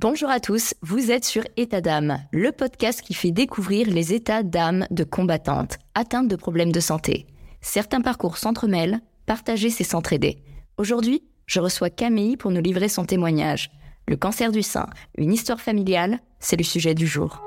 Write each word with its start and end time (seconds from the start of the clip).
Bonjour 0.00 0.30
à 0.30 0.38
tous, 0.38 0.74
vous 0.80 1.10
êtes 1.10 1.24
sur 1.24 1.42
État 1.56 1.80
d'âme, 1.80 2.18
le 2.30 2.52
podcast 2.52 3.02
qui 3.02 3.14
fait 3.14 3.32
découvrir 3.32 3.88
les 3.88 4.14
états 4.14 4.44
d'âme 4.44 4.86
de 4.92 5.02
combattantes 5.02 5.78
atteintes 5.96 6.28
de 6.28 6.36
problèmes 6.36 6.70
de 6.70 6.78
santé. 6.78 7.26
Certains 7.62 8.00
parcours 8.00 8.36
s'entremêlent, 8.36 9.00
partager 9.26 9.70
c'est 9.70 9.82
s'entraider. 9.82 10.38
Aujourd'hui, 10.76 11.24
je 11.46 11.58
reçois 11.58 11.90
Camille 11.90 12.36
pour 12.36 12.52
nous 12.52 12.60
livrer 12.60 12.88
son 12.88 13.06
témoignage. 13.06 13.72
Le 14.06 14.16
cancer 14.16 14.52
du 14.52 14.62
sein, 14.62 14.86
une 15.16 15.32
histoire 15.32 15.60
familiale, 15.60 16.20
c'est 16.38 16.56
le 16.56 16.62
sujet 16.62 16.94
du 16.94 17.08
jour. 17.08 17.42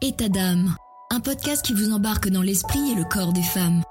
État 0.00 0.28
d'âme, 0.28 0.76
un 1.10 1.18
podcast 1.18 1.64
qui 1.64 1.72
vous 1.72 1.90
embarque 1.90 2.28
dans 2.28 2.42
l'esprit 2.42 2.92
et 2.92 2.94
le 2.94 3.04
corps 3.04 3.32
des 3.32 3.42
femmes, 3.42 3.82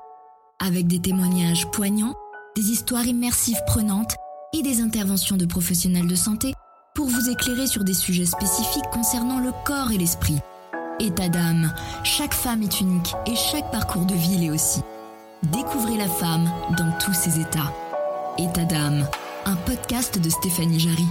avec 0.65 0.87
des 0.87 1.01
témoignages 1.01 1.69
poignants, 1.71 2.15
des 2.55 2.69
histoires 2.69 3.05
immersives 3.05 3.61
prenantes 3.65 4.15
et 4.53 4.61
des 4.63 4.81
interventions 4.81 5.37
de 5.37 5.45
professionnels 5.45 6.07
de 6.07 6.15
santé 6.15 6.53
pour 6.93 7.07
vous 7.07 7.29
éclairer 7.29 7.67
sur 7.67 7.83
des 7.83 7.93
sujets 7.93 8.25
spécifiques 8.25 8.89
concernant 8.91 9.39
le 9.39 9.51
corps 9.65 9.91
et 9.91 9.97
l'esprit. 9.97 10.39
État 10.99 11.29
d'âme, 11.29 11.73
chaque 12.03 12.33
femme 12.33 12.61
est 12.61 12.81
unique 12.81 13.13
et 13.25 13.35
chaque 13.35 13.71
parcours 13.71 14.05
de 14.05 14.13
vie 14.13 14.37
l'est 14.37 14.51
aussi. 14.51 14.81
Découvrez 15.43 15.97
la 15.97 16.07
femme 16.07 16.49
dans 16.77 16.91
tous 16.99 17.13
ses 17.13 17.39
états. 17.39 17.73
État 18.37 18.65
d'âme, 18.65 19.07
un 19.45 19.55
podcast 19.55 20.19
de 20.19 20.29
Stéphanie 20.29 20.79
Jarry. 20.79 21.07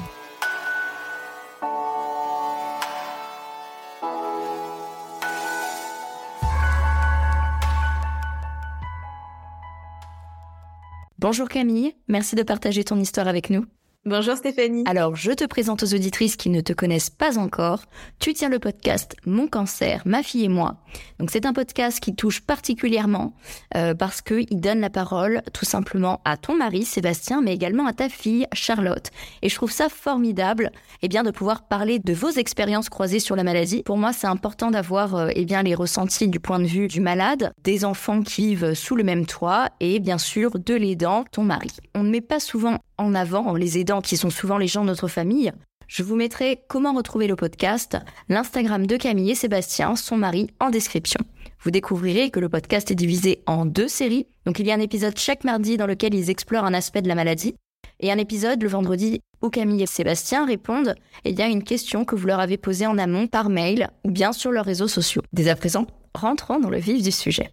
Bonjour 11.22 11.50
Camille, 11.50 11.94
merci 12.08 12.34
de 12.34 12.42
partager 12.42 12.82
ton 12.82 12.98
histoire 12.98 13.28
avec 13.28 13.50
nous. 13.50 13.66
Bonjour 14.06 14.34
Stéphanie. 14.34 14.84
Alors, 14.86 15.14
je 15.14 15.30
te 15.30 15.44
présente 15.44 15.82
aux 15.82 15.94
auditrices 15.94 16.36
qui 16.36 16.48
ne 16.48 16.62
te 16.62 16.72
connaissent 16.72 17.10
pas 17.10 17.36
encore. 17.36 17.82
Tu 18.18 18.32
tiens 18.32 18.48
le 18.48 18.58
podcast 18.58 19.14
Mon 19.26 19.46
cancer, 19.46 20.00
ma 20.06 20.22
fille 20.22 20.44
et 20.46 20.48
moi. 20.48 20.78
Donc, 21.18 21.30
c'est 21.30 21.44
un 21.44 21.52
podcast 21.52 22.00
qui 22.00 22.14
touche 22.14 22.40
particulièrement 22.40 23.34
euh, 23.76 23.92
parce 23.92 24.22
qu'il 24.22 24.58
donne 24.58 24.80
la 24.80 24.88
parole 24.88 25.42
tout 25.52 25.66
simplement 25.66 26.22
à 26.24 26.38
ton 26.38 26.56
mari 26.56 26.84
Sébastien, 26.84 27.42
mais 27.42 27.52
également 27.52 27.84
à 27.84 27.92
ta 27.92 28.08
fille 28.08 28.46
Charlotte. 28.54 29.10
Et 29.42 29.50
je 29.50 29.54
trouve 29.54 29.70
ça 29.70 29.90
formidable, 29.90 30.70
eh 31.02 31.08
bien, 31.08 31.22
de 31.22 31.30
pouvoir 31.30 31.68
parler 31.68 31.98
de 31.98 32.14
vos 32.14 32.30
expériences 32.30 32.88
croisées 32.88 33.20
sur 33.20 33.36
la 33.36 33.44
maladie. 33.44 33.82
Pour 33.82 33.98
moi, 33.98 34.14
c'est 34.14 34.26
important 34.26 34.70
d'avoir, 34.70 35.14
euh, 35.14 35.28
eh 35.34 35.44
bien, 35.44 35.62
les 35.62 35.74
ressentis 35.74 36.28
du 36.28 36.40
point 36.40 36.58
de 36.58 36.64
vue 36.64 36.88
du 36.88 37.02
malade, 37.02 37.52
des 37.64 37.84
enfants 37.84 38.22
qui 38.22 38.46
vivent 38.46 38.72
sous 38.72 38.96
le 38.96 39.04
même 39.04 39.26
toit 39.26 39.68
et 39.80 40.00
bien 40.00 40.16
sûr 40.16 40.58
de 40.58 40.74
l'aidant, 40.74 41.24
ton 41.30 41.42
mari. 41.42 41.68
On 41.94 42.02
ne 42.02 42.08
met 42.08 42.22
pas 42.22 42.40
souvent 42.40 42.78
en 43.00 43.14
avant 43.14 43.54
les 43.54 43.78
aidants 43.78 44.02
qui 44.02 44.16
sont 44.16 44.30
souvent 44.30 44.58
les 44.58 44.66
gens 44.66 44.82
de 44.82 44.88
notre 44.88 45.08
famille. 45.08 45.52
Je 45.88 46.02
vous 46.02 46.14
mettrai 46.14 46.62
comment 46.68 46.92
retrouver 46.92 47.26
le 47.26 47.34
podcast, 47.34 47.96
l'Instagram 48.28 48.86
de 48.86 48.96
Camille 48.96 49.32
et 49.32 49.34
Sébastien, 49.34 49.96
son 49.96 50.16
mari, 50.16 50.48
en 50.60 50.70
description. 50.70 51.18
Vous 51.62 51.72
découvrirez 51.72 52.30
que 52.30 52.38
le 52.38 52.48
podcast 52.48 52.90
est 52.90 52.94
divisé 52.94 53.42
en 53.46 53.66
deux 53.66 53.88
séries. 53.88 54.26
Donc 54.46 54.60
il 54.60 54.66
y 54.66 54.70
a 54.70 54.74
un 54.74 54.80
épisode 54.80 55.18
chaque 55.18 55.44
mardi 55.44 55.76
dans 55.76 55.86
lequel 55.86 56.14
ils 56.14 56.30
explorent 56.30 56.64
un 56.64 56.74
aspect 56.74 57.02
de 57.02 57.08
la 57.08 57.16
maladie 57.16 57.54
et 57.98 58.12
un 58.12 58.18
épisode 58.18 58.62
le 58.62 58.68
vendredi 58.68 59.20
où 59.42 59.48
Camille 59.48 59.82
et 59.82 59.86
Sébastien 59.86 60.46
répondent 60.46 60.94
il 61.24 61.38
y 61.38 61.42
a 61.42 61.48
une 61.48 61.64
question 61.64 62.04
que 62.04 62.14
vous 62.14 62.26
leur 62.26 62.40
avez 62.40 62.56
posée 62.56 62.86
en 62.86 62.98
amont 62.98 63.26
par 63.26 63.48
mail 63.48 63.88
ou 64.04 64.10
bien 64.10 64.32
sur 64.32 64.52
leurs 64.52 64.64
réseaux 64.66 64.88
sociaux. 64.88 65.22
Dès 65.32 65.48
à 65.48 65.56
présent, 65.56 65.86
rentrons 66.14 66.60
dans 66.60 66.70
le 66.70 66.78
vif 66.78 67.02
du 67.02 67.10
sujet. 67.10 67.50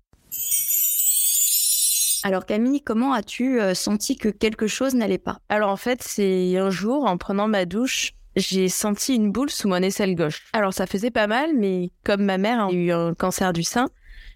Alors 2.27 2.45
Camille, 2.45 2.81
comment 2.81 3.13
as-tu 3.13 3.61
euh, 3.61 3.73
senti 3.73 4.17
que 4.17 4.27
quelque 4.27 4.67
chose 4.67 4.95
n'allait 4.95 5.17
pas? 5.17 5.39
Alors 5.47 5.69
en 5.69 5.77
fait, 5.77 6.03
c'est 6.03 6.57
un 6.57 6.69
jour, 6.69 7.05
en 7.05 7.17
prenant 7.17 7.47
ma 7.47 7.63
douche, 7.63 8.11
j'ai 8.35 8.67
senti 8.67 9.15
une 9.15 9.31
boule 9.31 9.49
sous 9.49 9.69
mon 9.69 9.77
aisselle 9.77 10.13
gauche. 10.13 10.43
Alors 10.51 10.73
ça 10.73 10.87
faisait 10.87 11.09
pas 11.09 11.27
mal, 11.27 11.51
mais 11.55 11.89
comme 12.03 12.25
ma 12.25 12.37
mère 12.37 12.65
a 12.65 12.71
eu 12.73 12.91
un 12.91 13.13
cancer 13.13 13.53
du 13.53 13.63
sein, 13.63 13.87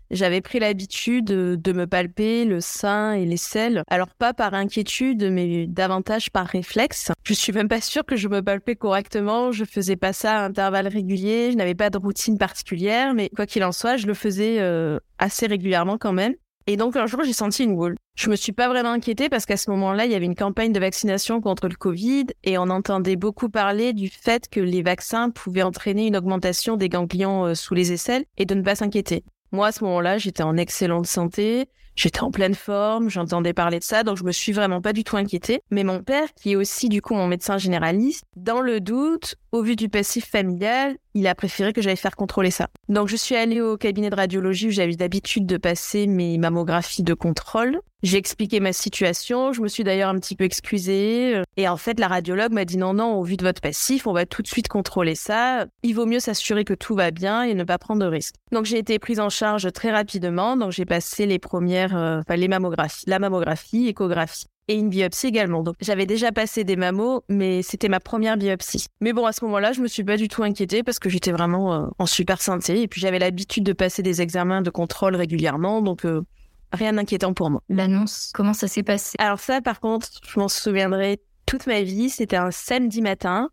j'avais 0.10 0.40
pris 0.40 0.60
l'habitude 0.60 1.26
de 1.26 1.74
me 1.74 1.86
palper 1.86 2.46
le 2.46 2.62
sein 2.62 3.12
et 3.12 3.26
l'aisselle. 3.26 3.84
Alors 3.90 4.16
pas 4.16 4.34
par 4.34 4.54
inquiétude, 4.54 5.30
mais 5.30 5.68
davantage 5.68 6.30
par 6.32 6.48
réflexe. 6.48 7.12
Je 7.26 7.34
suis 7.34 7.52
même 7.52 7.68
pas 7.68 7.82
sûre 7.82 8.06
que 8.06 8.16
je 8.16 8.30
me 8.30 8.42
palpais 8.42 8.78
correctement. 8.78 9.52
Je 9.52 9.66
faisais 9.66 9.98
pas 9.98 10.14
ça 10.14 10.38
à 10.38 10.46
intervalles 10.46 10.88
réguliers. 10.88 11.52
Je 11.52 11.58
n'avais 11.58 11.76
pas 11.76 11.90
de 11.90 11.98
routine 11.98 12.38
particulière, 12.38 13.14
mais 13.14 13.30
quoi 13.36 13.46
qu'il 13.46 13.66
en 13.66 13.74
soit, 13.74 13.98
je 13.98 14.08
le 14.08 14.14
faisais 14.14 14.60
euh, 14.62 14.98
assez 15.20 15.46
régulièrement 15.46 15.98
quand 15.98 16.14
même. 16.14 16.36
Et 16.68 16.78
donc 16.78 16.96
un 16.96 17.06
jour, 17.08 17.24
j'ai 17.24 17.34
senti 17.34 17.64
une 17.64 17.76
boule. 17.76 17.96
Je 18.16 18.30
me 18.30 18.36
suis 18.36 18.52
pas 18.52 18.68
vraiment 18.68 18.92
inquiétée 18.92 19.30
parce 19.30 19.46
qu'à 19.46 19.58
ce 19.58 19.70
moment-là, 19.72 20.06
il 20.06 20.12
y 20.12 20.16
avait 20.16 20.26
une 20.26 20.36
campagne 20.36 20.74
de 20.74 20.80
vaccination 20.80 21.42
contre 21.42 21.68
le 21.68 21.76
Covid 21.76 22.28
et 22.44 22.58
on 22.58 22.70
entendait 22.70 23.16
beaucoup 23.16 23.50
parler 23.50 23.94
du 23.94 24.10
fait 24.10 24.48
que 24.50 24.60
les 24.60 24.82
vaccins 24.82 25.30
pouvaient 25.30 25.64
entraîner 25.64 26.08
une 26.08 26.18
augmentation 26.18 26.78
des 26.78 26.90
ganglions 26.90 27.46
euh, 27.46 27.56
sous 27.56 27.74
les 27.74 27.92
aisselles 27.92 28.26
et 28.38 28.46
de 28.46 28.54
ne 28.54 28.62
pas 28.62 28.76
s'inquiéter. 28.76 29.24
Moi, 29.52 29.68
à 29.68 29.72
ce 29.72 29.84
moment-là, 29.84 30.18
j'étais 30.18 30.44
en 30.44 30.56
excellente 30.56 31.08
santé, 31.08 31.68
j'étais 31.96 32.22
en 32.22 32.32
pleine 32.32 32.56
forme, 32.56 33.10
j'entendais 33.10 33.54
parler 33.54 33.80
de 33.80 33.84
ça, 33.84 34.04
donc 34.04 34.18
je 34.18 34.24
me 34.24 34.32
suis 34.32 34.54
vraiment 34.54 34.82
pas 34.82 34.94
du 34.94 35.04
tout 35.04 35.18
inquiétée. 35.18 35.62
Mais 35.72 35.84
mon 35.84 36.02
père, 36.04 36.34
qui 36.36 36.54
est 36.54 36.56
aussi 36.56 36.88
du 36.88 37.02
coup 37.02 37.16
mon 37.16 37.28
médecin 37.28 37.58
généraliste, 37.58 38.24
dans 38.38 38.62
le 38.62 38.80
doute, 38.80 39.36
au 39.52 39.62
vu 39.62 39.76
du 39.76 39.90
passif 39.90 40.26
familial, 40.30 40.96
il 41.14 41.28
a 41.28 41.36
préféré 41.36 41.74
que 41.74 41.82
j'aille 41.82 41.98
faire 41.98 42.16
contrôler 42.16 42.52
ça. 42.52 42.70
Donc 42.88 43.10
je 43.10 43.16
suis 43.16 43.36
allée 43.36 43.60
au 43.60 43.78
cabinet 43.78 44.10
de 44.10 44.16
radiologie 44.16 44.68
où 44.68 44.72
j'avais 44.72 44.96
d'habitude 44.96 45.46
de 45.46 45.58
passer 45.58 46.08
mes 46.08 46.38
mammographies 46.38 47.04
de 47.04 47.14
contrôle. 47.14 47.80
J'ai 48.04 48.18
expliqué 48.18 48.60
ma 48.60 48.74
situation, 48.74 49.54
je 49.54 49.62
me 49.62 49.68
suis 49.68 49.84
d'ailleurs 49.84 50.10
un 50.10 50.20
petit 50.20 50.36
peu 50.36 50.44
excusée. 50.44 51.42
Et 51.58 51.68
en 51.68 51.78
fait, 51.78 52.00
la 52.00 52.08
radiologue 52.08 52.52
m'a 52.52 52.66
dit 52.66 52.78
non, 52.78 52.94
non, 52.94 53.16
au 53.16 53.24
vu 53.24 53.38
de 53.38 53.44
votre 53.44 53.62
passif, 53.62 54.08
on 54.08 54.14
va 54.14 54.26
tout 54.26 54.42
de 54.42 54.48
suite 54.48 54.68
contrôler 54.70 55.16
ça. 55.16 55.66
Il 55.84 55.94
vaut 55.94 56.06
mieux 56.06 56.20
s'assurer 56.20 56.64
que 56.64 56.74
tout 56.74 56.96
va 56.96 57.12
bien 57.12 57.44
et 57.44 57.54
ne 57.54 57.64
pas 57.64 57.78
prendre 57.78 58.02
de 58.02 58.08
risques. 58.08 58.36
Donc 58.52 58.66
j'ai 58.66 58.80
été 58.80 58.98
prise 59.00 59.20
en 59.20 59.30
charge 59.30 59.72
très 59.74 59.92
rapidement. 59.92 60.58
Donc 60.58 60.72
j'ai 60.72 60.86
passé 60.86 61.26
les 61.26 61.40
premières, 61.40 61.96
euh, 61.96 62.22
enfin 62.22 62.38
les 62.38 62.48
mammographies, 62.48 63.04
la 63.06 63.20
mammographie, 63.20 63.90
échographie 63.90 64.46
et 64.68 64.76
une 64.76 64.90
biopsie 64.90 65.28
également. 65.28 65.64
Donc 65.64 65.76
j'avais 65.82 66.06
déjà 66.06 66.32
passé 66.32 66.64
des 66.64 66.76
mammos, 66.76 67.24
mais 67.30 67.62
c'était 67.62 67.90
ma 67.90 68.00
première 68.00 68.38
biopsie. 68.38 68.88
Mais 69.02 69.14
bon, 69.14 69.26
à 69.26 69.32
ce 69.32 69.44
moment-là, 69.46 69.74
je 69.74 69.82
me 69.82 69.88
suis 69.88 70.04
pas 70.04 70.18
du 70.18 70.28
tout 70.28 70.44
inquiétée 70.44 70.84
parce 70.84 71.00
que 71.00 71.10
j'étais 71.10 71.32
vraiment 71.32 71.74
euh, 71.74 71.88
en 72.00 72.06
super 72.06 72.42
santé 72.42 72.82
et 72.82 72.88
puis 72.88 73.02
j'avais 73.02 73.20
l'habitude 73.20 73.64
de 73.64 73.74
passer 73.74 74.02
des 74.04 74.22
examens 74.22 74.62
de 74.62 74.70
contrôle 74.70 75.16
régulièrement, 75.16 75.82
donc 75.82 76.06
euh, 76.06 76.22
rien 76.72 76.94
d'inquiétant 76.94 77.34
pour 77.34 77.50
moi. 77.50 77.62
L'annonce, 77.70 78.32
comment 78.34 78.54
ça 78.54 78.68
s'est 78.68 78.84
passé? 78.84 79.16
Alors 79.20 79.40
ça, 79.40 79.62
par 79.62 79.80
contre, 79.80 80.08
je 80.28 80.40
m'en 80.40 80.48
souviendrai 80.48 81.20
toute 81.46 81.68
ma 81.68 81.82
vie. 81.82 82.10
C'était 82.10 82.38
un 82.38 82.52
samedi 82.52 83.02
matin. 83.02 83.50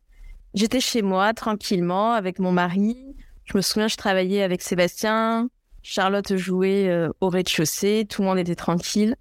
J'étais 0.55 0.81
chez 0.81 1.03
moi 1.03 1.35
tranquillement 1.35 2.13
avec 2.13 2.39
mon 2.39 2.53
mari. 2.53 2.97
Je 3.45 3.57
me 3.57 3.63
souviens, 3.63 3.89
je 3.89 3.97
travaillais 3.97 4.43
avec 4.43 4.63
Sébastien. 4.63 5.49
Charlotte 5.83 6.37
jouait 6.37 6.89
euh, 6.89 7.09
au 7.21 7.29
rez-de-chaussée. 7.29 8.07
Tout 8.09 8.23
le 8.23 8.29
monde 8.29 8.39
était 8.39 8.55
tranquille. 8.55 9.17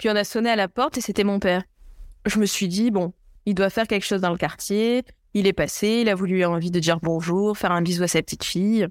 Puis 0.00 0.08
on 0.08 0.16
a 0.16 0.24
sonné 0.24 0.48
à 0.48 0.56
la 0.56 0.66
porte 0.66 0.96
et 0.96 1.02
c'était 1.02 1.24
mon 1.24 1.40
père. 1.40 1.62
Je 2.24 2.38
me 2.38 2.46
suis 2.46 2.68
dit, 2.68 2.90
bon, 2.90 3.12
il 3.44 3.54
doit 3.54 3.68
faire 3.68 3.86
quelque 3.86 4.06
chose 4.06 4.22
dans 4.22 4.30
le 4.30 4.38
quartier. 4.38 5.02
Il 5.34 5.46
est 5.46 5.52
passé, 5.52 5.98
il 6.00 6.08
a 6.08 6.14
voulu 6.14 6.42
envie 6.46 6.70
de 6.70 6.80
dire 6.80 6.98
bonjour, 7.02 7.58
faire 7.58 7.70
un 7.70 7.82
bisou 7.82 8.02
à 8.02 8.08
sa 8.08 8.22
petite 8.22 8.44
fille. 8.44 8.88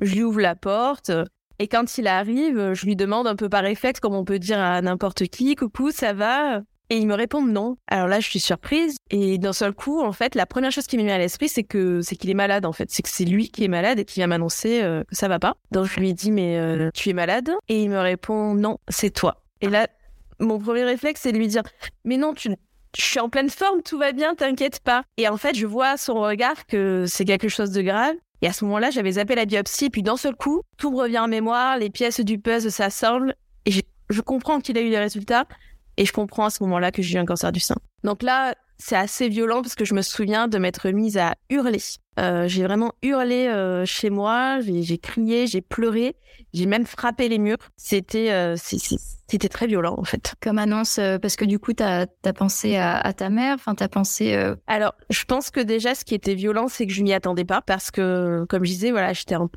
Je 0.00 0.14
lui 0.14 0.22
ouvre 0.22 0.40
la 0.40 0.56
porte. 0.56 1.12
Et 1.58 1.68
quand 1.68 1.98
il 1.98 2.06
arrive, 2.06 2.72
je 2.72 2.86
lui 2.86 2.96
demande 2.96 3.26
un 3.26 3.36
peu 3.36 3.50
par 3.50 3.62
réflexe, 3.62 4.00
comme 4.00 4.14
on 4.14 4.24
peut 4.24 4.38
dire 4.38 4.58
à 4.58 4.80
n'importe 4.80 5.26
qui, 5.26 5.54
coucou, 5.54 5.90
ça 5.90 6.14
va? 6.14 6.62
Et 6.88 6.96
il 6.96 7.06
me 7.06 7.14
répond 7.14 7.44
non. 7.44 7.76
Alors 7.86 8.08
là, 8.08 8.18
je 8.18 8.26
suis 8.26 8.40
surprise. 8.40 8.96
Et 9.10 9.36
d'un 9.36 9.52
seul 9.52 9.74
coup, 9.74 10.00
en 10.00 10.12
fait, 10.12 10.34
la 10.34 10.46
première 10.46 10.72
chose 10.72 10.86
qui 10.86 10.96
m'est 10.96 11.02
mise 11.02 11.12
à 11.12 11.18
l'esprit, 11.18 11.50
c'est 11.50 11.62
que 11.62 12.00
c'est 12.00 12.16
qu'il 12.16 12.30
est 12.30 12.34
malade, 12.34 12.64
en 12.64 12.72
fait. 12.72 12.90
C'est 12.90 13.02
que 13.02 13.10
c'est 13.10 13.26
lui 13.26 13.50
qui 13.50 13.64
est 13.64 13.68
malade 13.68 13.98
et 13.98 14.06
qui 14.06 14.20
vient 14.20 14.28
m'annoncer 14.28 14.82
euh, 14.82 15.04
que 15.04 15.14
ça 15.14 15.28
va 15.28 15.38
pas. 15.38 15.56
Donc 15.72 15.84
je 15.84 16.00
lui 16.00 16.14
dis, 16.14 16.30
mais 16.30 16.58
euh, 16.58 16.88
tu 16.94 17.10
es 17.10 17.12
malade? 17.12 17.50
Et 17.68 17.82
il 17.82 17.90
me 17.90 17.98
répond, 17.98 18.54
non, 18.54 18.78
c'est 18.88 19.10
toi. 19.10 19.42
Et 19.60 19.68
là, 19.68 19.88
mon 20.40 20.58
premier 20.58 20.84
réflexe, 20.84 21.22
c'est 21.22 21.32
de 21.32 21.38
lui 21.38 21.48
dire 21.48 21.62
Mais 22.04 22.16
non, 22.16 22.34
tu, 22.34 22.50
je 22.96 23.02
suis 23.02 23.20
en 23.20 23.28
pleine 23.28 23.50
forme, 23.50 23.82
tout 23.82 23.98
va 23.98 24.12
bien, 24.12 24.34
t'inquiète 24.34 24.80
pas. 24.80 25.02
Et 25.16 25.28
en 25.28 25.36
fait, 25.36 25.54
je 25.54 25.66
vois 25.66 25.88
à 25.88 25.96
son 25.96 26.14
regard 26.20 26.66
que 26.66 27.04
c'est 27.06 27.24
quelque 27.24 27.48
chose 27.48 27.70
de 27.70 27.82
grave. 27.82 28.14
Et 28.40 28.46
à 28.46 28.52
ce 28.52 28.64
moment-là, 28.64 28.90
j'avais 28.90 29.12
zappé 29.12 29.34
la 29.34 29.46
biopsie, 29.46 29.90
puis 29.90 30.02
d'un 30.02 30.16
seul 30.16 30.36
coup, 30.36 30.62
tout 30.76 30.92
me 30.92 30.96
revient 30.96 31.18
en 31.18 31.28
mémoire, 31.28 31.76
les 31.76 31.90
pièces 31.90 32.20
du 32.20 32.38
puzzle 32.38 32.70
s'assemblent, 32.70 33.34
et 33.66 33.72
je 34.10 34.20
comprends 34.20 34.60
qu'il 34.60 34.78
a 34.78 34.80
eu 34.80 34.90
des 34.90 34.98
résultats, 34.98 35.46
et 35.96 36.04
je 36.04 36.12
comprends 36.12 36.44
à 36.44 36.50
ce 36.50 36.62
moment-là 36.62 36.92
que 36.92 37.02
j'ai 37.02 37.16
eu 37.16 37.18
un 37.20 37.24
cancer 37.24 37.50
du 37.50 37.58
sein. 37.58 37.74
Donc 38.04 38.22
là, 38.22 38.54
c'est 38.78 38.96
assez 38.96 39.28
violent 39.28 39.60
parce 39.60 39.74
que 39.74 39.84
je 39.84 39.94
me 39.94 40.02
souviens 40.02 40.46
de 40.48 40.56
m'être 40.58 40.88
mise 40.90 41.18
à 41.18 41.34
hurler. 41.50 41.80
Euh, 42.18 42.48
j'ai 42.48 42.62
vraiment 42.62 42.92
hurlé 43.02 43.46
euh, 43.48 43.84
chez 43.84 44.10
moi, 44.10 44.60
j'ai 44.60 44.98
crié, 44.98 45.46
j'ai 45.46 45.60
pleuré, 45.60 46.16
j'ai 46.52 46.66
même 46.66 46.86
frappé 46.86 47.28
les 47.28 47.38
murs. 47.38 47.58
C'était 47.76 48.30
euh, 48.30 48.56
c'était 48.56 49.48
très 49.48 49.66
violent 49.66 49.96
en 49.98 50.04
fait. 50.04 50.34
Comme 50.40 50.58
annonce, 50.58 51.00
parce 51.20 51.36
que 51.36 51.44
du 51.44 51.58
coup, 51.58 51.72
tu 51.72 51.82
as, 51.82 52.06
pensé 52.34 52.76
à, 52.76 53.12
ta 53.12 53.30
mère, 53.30 53.54
enfin, 53.54 53.74
tu 53.74 53.82
as 53.82 53.88
pensé... 53.88 54.34
Alors, 54.66 54.94
je 55.10 55.24
pense 55.24 55.50
que 55.50 55.60
déjà, 55.60 55.94
ce 55.94 56.04
qui 56.04 56.14
était 56.14 56.34
violent, 56.34 56.68
c'est 56.68 56.86
que 56.86 56.92
je 56.92 57.02
m'y 57.02 57.12
attendais 57.12 57.44
pas 57.44 57.60
parce 57.60 57.90
que, 57.90 58.46
comme 58.48 58.64
je 58.64 58.70
disais, 58.70 58.90
voilà, 58.90 59.12
j'étais 59.12 59.36
en 59.36 59.50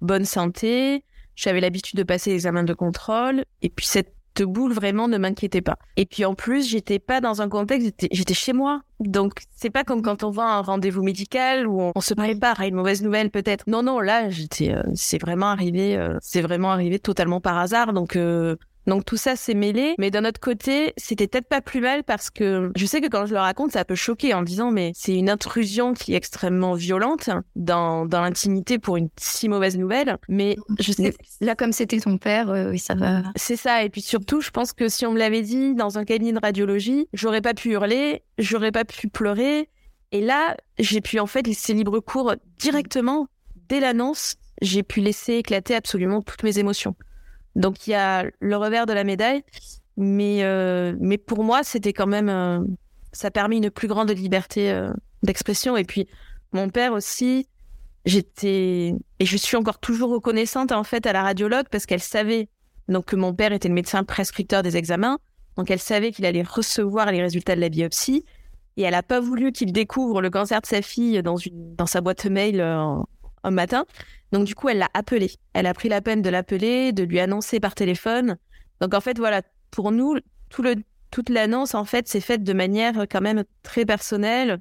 bonne 0.00 0.24
santé, 0.24 1.04
j'avais 1.36 1.60
l'habitude 1.60 1.98
de 1.98 2.02
passer 2.02 2.30
l'examen 2.30 2.64
de 2.64 2.74
contrôle, 2.74 3.44
et 3.62 3.70
puis 3.70 3.86
cette 3.86 4.14
cette 4.34 4.46
boule 4.46 4.72
vraiment 4.72 5.08
ne 5.08 5.18
m'inquiétait 5.18 5.60
pas. 5.60 5.76
Et 5.96 6.06
puis 6.06 6.24
en 6.24 6.34
plus, 6.34 6.68
j'étais 6.68 6.98
pas 6.98 7.20
dans 7.20 7.42
un 7.42 7.48
contexte, 7.48 8.06
j'étais 8.10 8.34
chez 8.34 8.52
moi. 8.52 8.82
Donc 9.00 9.40
c'est 9.56 9.70
pas 9.70 9.84
comme 9.84 10.02
quand 10.02 10.22
on 10.22 10.30
va 10.30 10.44
à 10.44 10.58
un 10.58 10.60
rendez-vous 10.60 11.02
médical 11.02 11.66
où 11.66 11.90
on, 11.94 12.00
se 12.00 12.14
prépare 12.14 12.60
à 12.60 12.66
une 12.66 12.74
mauvaise 12.74 13.02
nouvelle 13.02 13.30
peut-être. 13.30 13.64
Non 13.66 13.82
non, 13.82 14.00
là 14.00 14.30
j'étais, 14.30 14.72
euh, 14.72 14.82
c'est 14.94 15.18
vraiment 15.18 15.46
arrivé, 15.46 15.96
euh, 15.96 16.16
c'est 16.20 16.40
vraiment 16.40 16.70
arrivé 16.70 16.98
totalement 16.98 17.40
par 17.40 17.58
hasard. 17.58 17.92
Donc 17.92 18.16
euh, 18.16 18.56
donc 18.86 19.04
tout 19.04 19.16
ça 19.16 19.36
s'est 19.36 19.54
mêlé, 19.54 19.94
mais 19.98 20.10
d'un 20.10 20.24
autre 20.24 20.40
côté, 20.40 20.92
c'était 20.96 21.26
peut-être 21.26 21.48
pas 21.48 21.60
plus 21.60 21.80
mal 21.80 22.02
parce 22.02 22.30
que 22.30 22.72
je 22.76 22.86
sais 22.86 23.00
que 23.00 23.08
quand 23.08 23.26
je 23.26 23.34
le 23.34 23.40
raconte, 23.40 23.72
ça 23.72 23.84
peut 23.84 23.94
choquer 23.94 24.34
en 24.34 24.42
disant 24.42 24.70
mais 24.70 24.92
c'est 24.94 25.16
une 25.16 25.30
intrusion 25.30 25.94
qui 25.94 26.14
est 26.14 26.16
extrêmement 26.16 26.74
violente 26.74 27.30
dans, 27.56 28.06
dans 28.06 28.22
l'intimité 28.22 28.78
pour 28.78 28.96
une 28.96 29.08
si 29.18 29.48
mauvaise 29.48 29.78
nouvelle. 29.78 30.16
Mais 30.28 30.56
je 30.78 30.92
sais 30.92 31.14
là 31.40 31.54
comme 31.54 31.72
c'était 31.72 32.00
ton 32.00 32.18
père, 32.18 32.50
euh, 32.50 32.70
oui 32.70 32.78
ça 32.78 32.94
va. 32.94 33.22
C'est 33.36 33.56
ça 33.56 33.84
et 33.84 33.90
puis 33.90 34.02
surtout, 34.02 34.40
je 34.40 34.50
pense 34.50 34.72
que 34.72 34.88
si 34.88 35.06
on 35.06 35.12
me 35.12 35.18
l'avait 35.18 35.42
dit 35.42 35.74
dans 35.74 35.98
un 35.98 36.04
cabinet 36.04 36.32
de 36.32 36.40
radiologie, 36.40 37.06
j'aurais 37.12 37.40
pas 37.40 37.54
pu 37.54 37.70
hurler, 37.70 38.22
j'aurais 38.38 38.72
pas 38.72 38.84
pu 38.84 39.08
pleurer. 39.08 39.68
Et 40.10 40.20
là, 40.20 40.56
j'ai 40.78 41.00
pu 41.00 41.18
en 41.20 41.26
fait 41.26 41.46
laisser 41.46 41.72
libre 41.72 42.00
cours 42.00 42.34
directement 42.58 43.28
dès 43.68 43.80
l'annonce. 43.80 44.36
J'ai 44.60 44.82
pu 44.82 45.00
laisser 45.00 45.34
éclater 45.34 45.74
absolument 45.74 46.20
toutes 46.20 46.42
mes 46.42 46.58
émotions. 46.58 46.94
Donc 47.56 47.86
il 47.86 47.90
y 47.90 47.94
a 47.94 48.24
le 48.40 48.56
revers 48.56 48.86
de 48.86 48.92
la 48.92 49.04
médaille, 49.04 49.42
mais, 49.96 50.42
euh, 50.42 50.94
mais 51.00 51.18
pour 51.18 51.44
moi, 51.44 51.62
c'était 51.62 51.92
quand 51.92 52.06
même. 52.06 52.28
Euh, 52.28 52.60
ça 53.12 53.28
a 53.28 53.30
permis 53.30 53.58
une 53.58 53.70
plus 53.70 53.88
grande 53.88 54.10
liberté 54.10 54.70
euh, 54.70 54.90
d'expression. 55.22 55.76
Et 55.76 55.84
puis, 55.84 56.08
mon 56.52 56.70
père 56.70 56.92
aussi, 56.92 57.48
j'étais. 58.06 58.94
Et 59.18 59.26
je 59.26 59.36
suis 59.36 59.56
encore 59.56 59.78
toujours 59.78 60.10
reconnaissante, 60.10 60.72
en 60.72 60.84
fait, 60.84 61.06
à 61.06 61.12
la 61.12 61.22
radiologue 61.22 61.66
parce 61.70 61.86
qu'elle 61.86 62.00
savait 62.00 62.48
donc, 62.88 63.06
que 63.06 63.16
mon 63.16 63.34
père 63.34 63.52
était 63.52 63.68
le 63.68 63.74
médecin 63.74 64.02
prescripteur 64.04 64.62
des 64.62 64.76
examens. 64.76 65.18
Donc, 65.56 65.70
elle 65.70 65.78
savait 65.78 66.10
qu'il 66.10 66.24
allait 66.24 66.42
recevoir 66.42 67.12
les 67.12 67.20
résultats 67.20 67.54
de 67.54 67.60
la 67.60 67.68
biopsie. 67.68 68.24
Et 68.78 68.82
elle 68.82 68.92
n'a 68.92 69.02
pas 69.02 69.20
voulu 69.20 69.52
qu'il 69.52 69.70
découvre 69.70 70.22
le 70.22 70.30
cancer 70.30 70.62
de 70.62 70.66
sa 70.66 70.80
fille 70.80 71.22
dans, 71.22 71.36
une, 71.36 71.76
dans 71.76 71.84
sa 71.84 72.00
boîte 72.00 72.24
mail 72.24 72.62
un 72.62 73.50
matin. 73.50 73.84
Donc 74.32 74.44
du 74.44 74.54
coup, 74.54 74.68
elle 74.68 74.78
l'a 74.78 74.88
appelé. 74.94 75.30
Elle 75.52 75.66
a 75.66 75.74
pris 75.74 75.88
la 75.88 76.00
peine 76.00 76.22
de 76.22 76.30
l'appeler, 76.30 76.92
de 76.92 77.04
lui 77.04 77.20
annoncer 77.20 77.60
par 77.60 77.74
téléphone. 77.74 78.38
Donc 78.80 78.94
en 78.94 79.00
fait, 79.00 79.18
voilà, 79.18 79.42
pour 79.70 79.92
nous, 79.92 80.16
tout 80.48 80.62
le, 80.62 80.76
toute 81.10 81.28
l'annonce, 81.28 81.74
en 81.74 81.84
fait, 81.84 82.08
c'est 82.08 82.20
faite 82.20 82.42
de 82.42 82.52
manière 82.52 83.06
quand 83.10 83.20
même 83.20 83.44
très 83.62 83.84
personnelle 83.84 84.58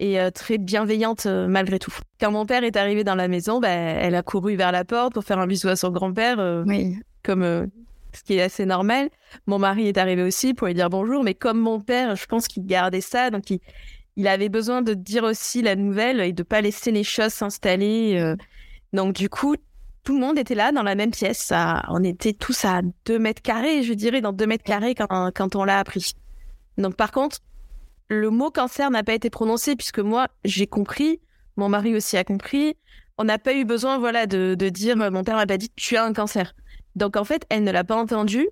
et 0.00 0.20
euh, 0.20 0.30
très 0.30 0.58
bienveillante 0.58 1.26
euh, 1.26 1.46
malgré 1.46 1.78
tout. 1.78 1.92
Quand 2.20 2.32
mon 2.32 2.44
père 2.44 2.64
est 2.64 2.76
arrivé 2.76 3.04
dans 3.04 3.14
la 3.14 3.28
maison, 3.28 3.60
bah, 3.60 3.68
elle 3.70 4.16
a 4.16 4.22
couru 4.22 4.56
vers 4.56 4.72
la 4.72 4.84
porte 4.84 5.14
pour 5.14 5.24
faire 5.24 5.38
un 5.38 5.46
bisou 5.46 5.68
à 5.68 5.76
son 5.76 5.90
grand-père, 5.90 6.40
euh, 6.40 6.64
oui. 6.66 6.96
comme 7.22 7.70
ce 8.12 8.22
qui 8.24 8.34
est 8.34 8.42
assez 8.42 8.66
normal. 8.66 9.08
Mon 9.46 9.60
mari 9.60 9.86
est 9.86 9.98
arrivé 9.98 10.22
aussi 10.22 10.54
pour 10.54 10.66
lui 10.66 10.74
dire 10.74 10.90
bonjour, 10.90 11.22
mais 11.22 11.34
comme 11.34 11.60
mon 11.60 11.80
père, 11.80 12.16
je 12.16 12.26
pense 12.26 12.48
qu'il 12.48 12.66
gardait 12.66 13.00
ça, 13.00 13.30
donc 13.30 13.48
il, 13.50 13.60
il 14.16 14.26
avait 14.26 14.48
besoin 14.48 14.82
de 14.82 14.94
dire 14.94 15.22
aussi 15.22 15.62
la 15.62 15.76
nouvelle 15.76 16.20
et 16.20 16.32
de 16.32 16.42
pas 16.42 16.60
laisser 16.60 16.90
les 16.90 17.04
choses 17.04 17.32
s'installer. 17.32 18.34
Donc 18.92 19.14
du 19.14 19.28
coup, 19.28 19.56
tout 20.04 20.14
le 20.14 20.20
monde 20.20 20.38
était 20.38 20.54
là 20.54 20.72
dans 20.72 20.82
la 20.82 20.94
même 20.94 21.10
pièce. 21.10 21.52
on 21.88 22.02
était 22.04 22.32
tous 22.32 22.64
à 22.64 22.82
2 23.06 23.18
mètres 23.18 23.42
carrés, 23.42 23.82
je 23.82 23.92
dirais, 23.92 24.20
dans 24.20 24.32
2 24.32 24.46
mètres 24.46 24.64
carrés 24.64 24.94
quand, 24.94 25.56
on 25.56 25.64
l'a 25.64 25.78
appris. 25.78 26.14
Donc 26.78 26.96
par 26.96 27.12
contre, 27.12 27.38
le 28.08 28.30
mot 28.30 28.50
cancer 28.50 28.90
n'a 28.90 29.02
pas 29.02 29.14
été 29.14 29.30
prononcé 29.30 29.76
puisque 29.76 30.00
moi, 30.00 30.28
j'ai 30.44 30.66
compris, 30.66 31.20
mon 31.56 31.68
mari 31.68 31.94
aussi 31.94 32.16
a 32.16 32.24
compris. 32.24 32.76
On 33.18 33.24
n'a 33.24 33.38
pas 33.38 33.54
eu 33.54 33.64
besoin, 33.64 33.98
voilà, 33.98 34.26
de, 34.26 34.54
dire, 34.68 34.96
mon 34.96 35.22
père 35.22 35.36
m'a 35.36 35.46
pas 35.46 35.58
dit, 35.58 35.70
tu 35.76 35.96
as 35.96 36.04
un 36.04 36.12
cancer. 36.12 36.54
Donc 36.96 37.16
en 37.16 37.24
fait, 37.24 37.46
elle 37.48 37.64
ne 37.64 37.70
l'a 37.70 37.84
pas 37.84 37.96
entendu. 37.96 38.48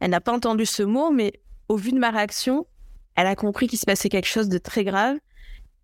Elle 0.00 0.10
n'a 0.10 0.20
pas 0.20 0.32
entendu 0.32 0.66
ce 0.66 0.82
mot, 0.82 1.10
mais 1.10 1.32
au 1.68 1.76
vu 1.76 1.92
de 1.92 1.98
ma 1.98 2.10
réaction, 2.10 2.66
elle 3.14 3.26
a 3.26 3.34
compris 3.34 3.66
qu'il 3.66 3.78
se 3.78 3.86
passait 3.86 4.08
quelque 4.08 4.28
chose 4.28 4.48
de 4.48 4.58
très 4.58 4.84
grave. 4.84 5.16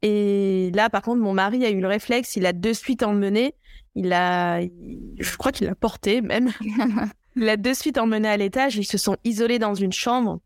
Et 0.03 0.71
là, 0.75 0.91
par 0.91 1.03
contre, 1.03 1.23
mon 1.23 1.33
mari 1.33 1.65
a 1.65 1.71
eu 1.71 1.81
le 1.81 1.89
réflexe, 1.89 2.37
il 2.37 2.47
a 2.47 2.53
de 2.53 2.73
suite 2.73 3.03
emmené 3.03 3.55
il 3.95 4.13
a, 4.13 4.61
je 4.61 5.37
crois 5.37 5.53
qu'il 5.53 5.67
l'a 5.67 5.75
porté 5.75 6.21
même. 6.21 6.51
il 7.37 7.45
l'a 7.45 7.57
de 7.57 7.73
suite 7.73 7.99
emmené 7.99 8.29
à 8.29 8.37
l'étage. 8.37 8.77
Ils 8.77 8.85
se 8.85 8.99
sont 8.99 9.17
isolés 9.25 9.59
dans 9.59 9.75
une 9.75 9.93
chambre. 9.93 10.41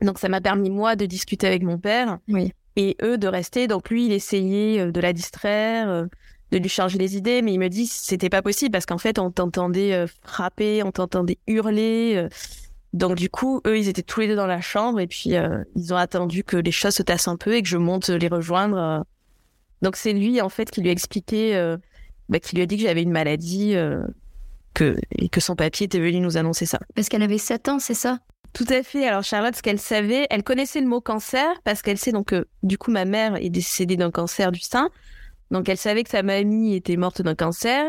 Donc 0.00 0.18
ça 0.18 0.28
m'a 0.28 0.40
permis 0.40 0.70
moi 0.70 0.96
de 0.96 1.06
discuter 1.06 1.46
avec 1.46 1.62
mon 1.62 1.78
père. 1.78 2.18
Oui. 2.28 2.52
Et 2.76 2.96
eux 3.02 3.18
de 3.18 3.28
rester. 3.28 3.66
Donc 3.66 3.90
lui, 3.90 4.06
il 4.06 4.12
essayait 4.12 4.80
euh, 4.80 4.92
de 4.92 5.00
la 5.00 5.12
distraire, 5.12 5.88
euh, 5.88 6.06
de 6.52 6.58
lui 6.58 6.68
changer 6.68 6.98
les 6.98 7.16
idées, 7.16 7.42
mais 7.42 7.52
il 7.52 7.58
me 7.58 7.68
dit 7.68 7.86
c'était 7.86 8.30
pas 8.30 8.40
possible 8.40 8.70
parce 8.70 8.86
qu'en 8.86 8.96
fait 8.96 9.18
on 9.18 9.30
t'entendait 9.30 9.92
euh, 9.92 10.06
frapper, 10.22 10.82
on 10.82 10.92
t'entendait 10.92 11.38
hurler. 11.46 12.26
Donc 12.94 13.16
du 13.16 13.28
coup, 13.28 13.60
eux, 13.66 13.76
ils 13.76 13.88
étaient 13.88 14.02
tous 14.02 14.20
les 14.20 14.28
deux 14.28 14.36
dans 14.36 14.46
la 14.46 14.62
chambre 14.62 14.98
et 14.98 15.06
puis 15.06 15.34
ils 15.76 15.92
ont 15.92 15.96
attendu 15.96 16.42
que 16.42 16.56
les 16.56 16.70
choses 16.70 16.94
se 16.94 17.02
tassent 17.02 17.28
un 17.28 17.36
peu 17.36 17.54
et 17.54 17.62
que 17.62 17.68
je 17.68 17.76
monte 17.76 18.08
les 18.08 18.28
rejoindre. 18.28 19.04
Donc 19.82 19.96
c'est 19.96 20.14
lui 20.14 20.40
en 20.40 20.48
fait 20.48 20.70
qui 20.70 20.80
lui 20.80 20.88
a 20.88 20.92
expliqué 20.92 21.76
bah, 22.28 22.40
qui 22.40 22.56
lui 22.56 22.62
a 22.62 22.66
dit 22.66 22.76
que 22.76 22.82
j'avais 22.82 23.02
une 23.02 23.12
maladie 23.12 23.74
euh, 23.74 24.02
que, 24.74 24.96
et 25.18 25.28
que 25.28 25.40
son 25.40 25.56
papier 25.56 25.86
était 25.86 26.00
venu 26.00 26.20
nous 26.20 26.36
annoncer 26.36 26.66
ça. 26.66 26.78
Parce 26.94 27.08
qu'elle 27.08 27.22
avait 27.22 27.38
7 27.38 27.68
ans, 27.68 27.78
c'est 27.78 27.94
ça? 27.94 28.18
Tout 28.52 28.66
à 28.68 28.82
fait. 28.82 29.06
Alors 29.06 29.22
Charlotte, 29.22 29.54
ce 29.54 29.62
qu'elle 29.62 29.78
savait, 29.78 30.26
elle 30.30 30.42
connaissait 30.42 30.80
le 30.80 30.86
mot 30.86 31.00
cancer 31.00 31.48
parce 31.64 31.82
qu'elle 31.82 31.98
sait 31.98 32.12
donc 32.12 32.28
que 32.28 32.46
du 32.62 32.78
coup 32.78 32.90
ma 32.90 33.04
mère 33.04 33.36
est 33.36 33.50
décédée 33.50 33.96
d'un 33.96 34.10
cancer 34.10 34.52
du 34.52 34.60
sein. 34.60 34.90
Donc 35.50 35.68
elle 35.68 35.76
savait 35.76 36.02
que 36.02 36.10
sa 36.10 36.22
mamie 36.22 36.74
était 36.74 36.96
morte 36.96 37.22
d'un 37.22 37.34
cancer. 37.34 37.84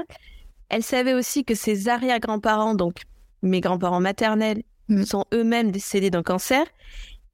Elle 0.69 0.83
savait 0.83 1.13
aussi 1.13 1.45
que 1.45 1.55
ses 1.55 1.89
arrière-grands-parents, 1.89 2.75
donc 2.75 3.01
mes 3.41 3.61
grands-parents 3.61 4.01
maternels, 4.01 4.63
mm. 4.89 5.03
sont 5.03 5.25
eux-mêmes 5.33 5.71
décédés 5.71 6.09
d'un 6.09 6.23
cancer. 6.23 6.65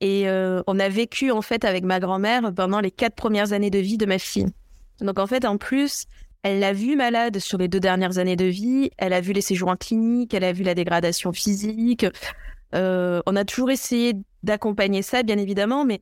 Et 0.01 0.27
euh, 0.27 0.61
on 0.67 0.79
a 0.79 0.89
vécu 0.89 1.31
en 1.31 1.41
fait 1.41 1.65
avec 1.65 1.83
ma 1.83 1.99
grand-mère 1.99 2.53
pendant 2.53 2.79
les 2.79 2.91
quatre 2.91 3.15
premières 3.15 3.53
années 3.53 3.69
de 3.69 3.79
vie 3.79 3.97
de 3.97 4.05
ma 4.05 4.19
fille. 4.19 4.47
Donc 5.01 5.19
en 5.19 5.27
fait, 5.27 5.45
en 5.45 5.57
plus, 5.57 6.05
elle 6.45 6.59
l'a 6.59 6.73
vu 6.73 6.95
malade 6.95 7.39
sur 7.39 7.57
les 7.57 7.67
deux 7.67 7.79
dernières 7.79 8.19
années 8.19 8.35
de 8.35 8.45
vie, 8.45 8.91
elle 8.99 9.13
a 9.13 9.19
vu 9.19 9.33
les 9.33 9.41
séjours 9.41 9.69
en 9.69 9.75
clinique, 9.75 10.31
elle 10.35 10.43
a 10.43 10.53
vu 10.53 10.61
la 10.61 10.75
dégradation 10.75 11.33
physique. 11.33 12.05
Euh, 12.75 13.19
on 13.25 13.35
a 13.35 13.43
toujours 13.45 13.71
essayé 13.71 14.13
d'accompagner 14.43 15.01
ça, 15.01 15.23
bien 15.23 15.39
évidemment, 15.39 15.85
mais 15.85 16.01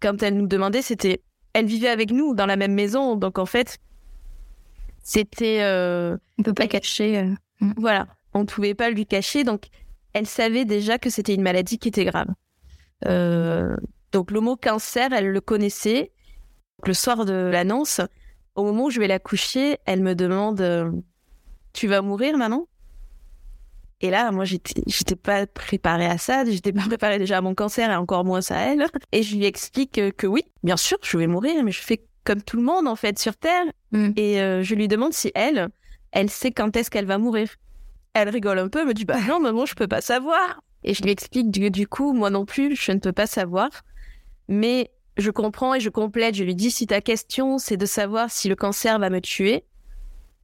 quand 0.00 0.20
elle 0.24 0.36
nous 0.36 0.48
demandait, 0.48 0.82
c'était... 0.82 1.22
Elle 1.52 1.66
vivait 1.66 1.90
avec 1.90 2.10
nous 2.10 2.34
dans 2.34 2.46
la 2.46 2.56
même 2.56 2.74
maison, 2.74 3.14
donc 3.14 3.38
en 3.38 3.46
fait, 3.46 3.78
c'était... 5.04 5.62
Euh... 5.62 6.16
On 6.38 6.42
peut 6.42 6.54
pas 6.54 6.66
cacher. 6.66 7.18
Euh, 7.18 7.30
mm. 7.60 7.74
Voilà, 7.76 8.08
on 8.32 8.40
ne 8.40 8.46
pouvait 8.46 8.74
pas 8.74 8.90
lui 8.90 9.06
cacher, 9.06 9.44
donc 9.44 9.66
elle 10.12 10.26
savait 10.26 10.64
déjà 10.64 10.98
que 10.98 11.08
c'était 11.08 11.34
une 11.34 11.42
maladie 11.42 11.78
qui 11.78 11.86
était 11.86 12.04
grave. 12.04 12.26
Donc 14.10 14.32
le 14.32 14.40
mot 14.40 14.56
cancer, 14.56 15.12
elle 15.12 15.30
le 15.30 15.40
connaissait. 15.40 16.10
Le 16.84 16.94
soir 16.94 17.24
de 17.24 17.32
l'annonce, 17.32 18.00
au 18.54 18.64
moment 18.64 18.84
où 18.84 18.90
je 18.90 19.00
vais 19.00 19.08
la 19.08 19.18
coucher, 19.18 19.78
elle 19.86 20.00
me 20.00 20.14
demande 20.14 20.60
euh, 20.60 20.90
Tu 21.72 21.88
vas 21.88 22.02
mourir, 22.02 22.36
maman? 22.36 22.66
Et 24.00 24.10
là, 24.10 24.30
moi, 24.32 24.44
j'étais, 24.44 25.16
pas 25.16 25.46
préparée 25.46 26.06
à 26.06 26.18
ça. 26.18 26.44
J'étais 26.44 26.72
pas 26.72 26.82
préparée 26.86 27.18
déjà 27.18 27.38
à 27.38 27.40
mon 27.40 27.54
cancer 27.54 27.90
et 27.90 27.96
encore 27.96 28.24
moins 28.24 28.40
à 28.50 28.56
elle. 28.56 28.86
Et 29.12 29.22
je 29.22 29.36
lui 29.36 29.44
explique 29.44 30.00
que, 30.16 30.26
oui, 30.26 30.42
bien 30.62 30.76
sûr, 30.76 30.98
je 31.02 31.16
vais 31.16 31.26
mourir, 31.26 31.62
mais 31.64 31.72
je 31.72 31.80
fais 31.80 32.04
comme 32.24 32.42
tout 32.42 32.56
le 32.56 32.62
monde, 32.62 32.86
en 32.86 32.96
fait, 32.96 33.18
sur 33.18 33.36
Terre. 33.36 33.64
Mm. 33.92 34.10
Et 34.16 34.40
euh, 34.40 34.62
je 34.62 34.74
lui 34.74 34.88
demande 34.88 35.12
si 35.12 35.30
elle, 35.34 35.68
elle 36.12 36.30
sait 36.30 36.52
quand 36.52 36.76
est-ce 36.76 36.90
qu'elle 36.90 37.06
va 37.06 37.18
mourir. 37.18 37.48
Elle 38.12 38.28
rigole 38.28 38.58
un 38.58 38.68
peu, 38.68 38.80
elle 38.80 38.86
me 38.86 38.94
dit 38.94 39.04
Bah 39.04 39.20
non, 39.26 39.40
maman, 39.40 39.66
je 39.66 39.74
peux 39.74 39.88
pas 39.88 40.00
savoir. 40.00 40.60
Et 40.84 40.94
je 40.94 41.02
lui 41.02 41.10
explique 41.10 41.50
du, 41.50 41.70
du 41.70 41.88
coup, 41.88 42.12
moi 42.12 42.30
non 42.30 42.44
plus, 42.44 42.76
je 42.76 42.92
ne 42.92 42.98
peux 42.98 43.12
pas 43.12 43.26
savoir. 43.26 43.70
Mais 44.48 44.90
je 45.16 45.30
comprends 45.30 45.74
et 45.74 45.80
je 45.80 45.90
complète. 45.90 46.34
Je 46.34 46.44
lui 46.44 46.54
dis 46.54 46.70
si 46.70 46.86
ta 46.86 47.00
question 47.00 47.58
c'est 47.58 47.76
de 47.76 47.86
savoir 47.86 48.30
si 48.30 48.48
le 48.48 48.56
cancer 48.56 48.98
va 48.98 49.10
me 49.10 49.20
tuer, 49.20 49.64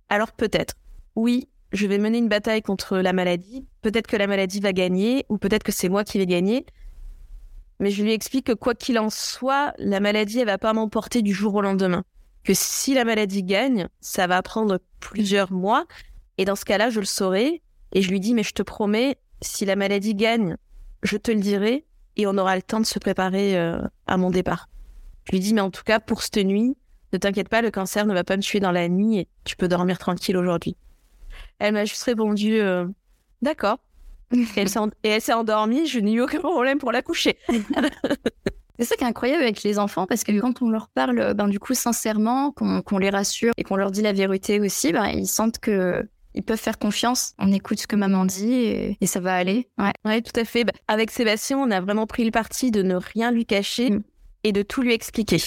alors 0.08 0.32
peut-être. 0.32 0.74
Oui, 1.16 1.48
je 1.72 1.86
vais 1.86 1.98
mener 1.98 2.18
une 2.18 2.28
bataille 2.28 2.62
contre 2.62 2.98
la 2.98 3.12
maladie. 3.12 3.66
Peut-être 3.82 4.06
que 4.06 4.16
la 4.16 4.26
maladie 4.26 4.60
va 4.60 4.72
gagner 4.72 5.24
ou 5.28 5.38
peut-être 5.38 5.62
que 5.62 5.72
c'est 5.72 5.88
moi 5.88 6.04
qui 6.04 6.18
vais 6.18 6.26
gagner. 6.26 6.66
Mais 7.78 7.90
je 7.90 8.02
lui 8.02 8.12
explique 8.12 8.46
que 8.46 8.52
quoi 8.52 8.74
qu'il 8.74 8.98
en 8.98 9.10
soit, 9.10 9.72
la 9.78 10.00
maladie 10.00 10.40
elle 10.40 10.46
va 10.46 10.58
pas 10.58 10.72
m'emporter 10.72 11.22
du 11.22 11.32
jour 11.32 11.54
au 11.54 11.62
lendemain. 11.62 12.04
Que 12.44 12.52
si 12.54 12.94
la 12.94 13.04
maladie 13.04 13.42
gagne, 13.42 13.88
ça 14.00 14.26
va 14.26 14.42
prendre 14.42 14.78
plusieurs 15.00 15.52
mois. 15.52 15.86
Et 16.38 16.44
dans 16.44 16.56
ce 16.56 16.64
cas-là, 16.64 16.90
je 16.90 17.00
le 17.00 17.06
saurai. 17.06 17.62
Et 17.92 18.02
je 18.02 18.10
lui 18.10 18.20
dis 18.20 18.34
mais 18.34 18.42
je 18.42 18.52
te 18.52 18.62
promets, 18.62 19.16
si 19.42 19.64
la 19.64 19.76
maladie 19.76 20.14
gagne, 20.14 20.56
je 21.02 21.16
te 21.16 21.30
le 21.30 21.40
dirai 21.40 21.84
et 22.16 22.26
on 22.26 22.36
aura 22.38 22.56
le 22.56 22.62
temps 22.62 22.80
de 22.80 22.86
se 22.86 22.98
préparer 22.98 23.58
euh, 23.58 23.80
à 24.06 24.16
mon 24.16 24.30
départ. 24.30 24.68
Je 25.24 25.32
lui 25.32 25.40
dis, 25.40 25.54
mais 25.54 25.60
en 25.60 25.70
tout 25.70 25.84
cas, 25.84 26.00
pour 26.00 26.22
cette 26.22 26.44
nuit, 26.44 26.76
ne 27.12 27.18
t'inquiète 27.18 27.48
pas, 27.48 27.62
le 27.62 27.70
cancer 27.70 28.06
ne 28.06 28.14
va 28.14 28.24
pas 28.24 28.36
me 28.36 28.42
tuer 28.42 28.60
dans 28.60 28.72
la 28.72 28.88
nuit 28.88 29.18
et 29.18 29.28
tu 29.44 29.56
peux 29.56 29.68
dormir 29.68 29.98
tranquille 29.98 30.36
aujourd'hui. 30.36 30.76
Elle 31.58 31.74
m'a 31.74 31.84
juste 31.84 32.02
répondu, 32.02 32.60
euh, 32.60 32.86
d'accord. 33.42 33.78
et 34.32 35.08
elle 35.08 35.20
s'est 35.20 35.32
endormie, 35.32 35.86
je 35.86 35.98
n'ai 35.98 36.12
eu 36.12 36.20
aucun 36.20 36.40
problème 36.40 36.78
pour 36.78 36.92
la 36.92 37.02
coucher. 37.02 37.36
C'est 38.78 38.86
ça 38.86 38.96
qui 38.96 39.04
est 39.04 39.06
incroyable 39.06 39.42
avec 39.42 39.62
les 39.62 39.78
enfants, 39.78 40.06
parce 40.06 40.24
que 40.24 40.32
quand 40.40 40.62
on 40.62 40.70
leur 40.70 40.88
parle, 40.88 41.34
ben, 41.34 41.48
du 41.48 41.58
coup, 41.58 41.74
sincèrement, 41.74 42.50
qu'on 42.52 42.98
les 42.98 43.10
rassure 43.10 43.52
et 43.58 43.62
qu'on 43.62 43.76
leur 43.76 43.90
dit 43.90 44.00
la 44.00 44.14
vérité 44.14 44.58
aussi, 44.58 44.92
ben, 44.92 45.06
ils 45.08 45.26
sentent 45.26 45.58
que 45.58 46.08
ils 46.34 46.42
peuvent 46.42 46.60
faire 46.60 46.78
confiance. 46.78 47.34
On 47.38 47.52
écoute 47.52 47.80
ce 47.80 47.86
que 47.86 47.96
maman 47.96 48.24
dit 48.24 48.52
et, 48.52 49.06
ça 49.06 49.20
va 49.20 49.34
aller. 49.34 49.68
Ouais. 49.78 49.92
ouais, 50.04 50.22
tout 50.22 50.38
à 50.38 50.44
fait. 50.44 50.64
Bah, 50.64 50.72
avec 50.88 51.10
Sébastien, 51.10 51.58
on 51.58 51.70
a 51.70 51.80
vraiment 51.80 52.06
pris 52.06 52.24
le 52.24 52.30
parti 52.30 52.70
de 52.70 52.82
ne 52.82 52.94
rien 52.94 53.32
lui 53.32 53.46
cacher 53.46 53.90
mm. 53.90 54.02
et 54.44 54.52
de 54.52 54.62
tout 54.62 54.82
lui 54.82 54.92
expliquer. 54.92 55.38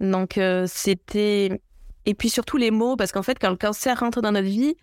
Donc, 0.00 0.38
euh, 0.38 0.66
c'était. 0.68 1.60
Et 2.06 2.14
puis 2.14 2.28
surtout 2.28 2.58
les 2.58 2.70
mots, 2.70 2.96
parce 2.96 3.12
qu'en 3.12 3.22
fait, 3.22 3.38
quand 3.40 3.50
le 3.50 3.56
cancer 3.56 3.98
rentre 3.98 4.20
dans 4.20 4.32
notre 4.32 4.46
vie, 4.46 4.74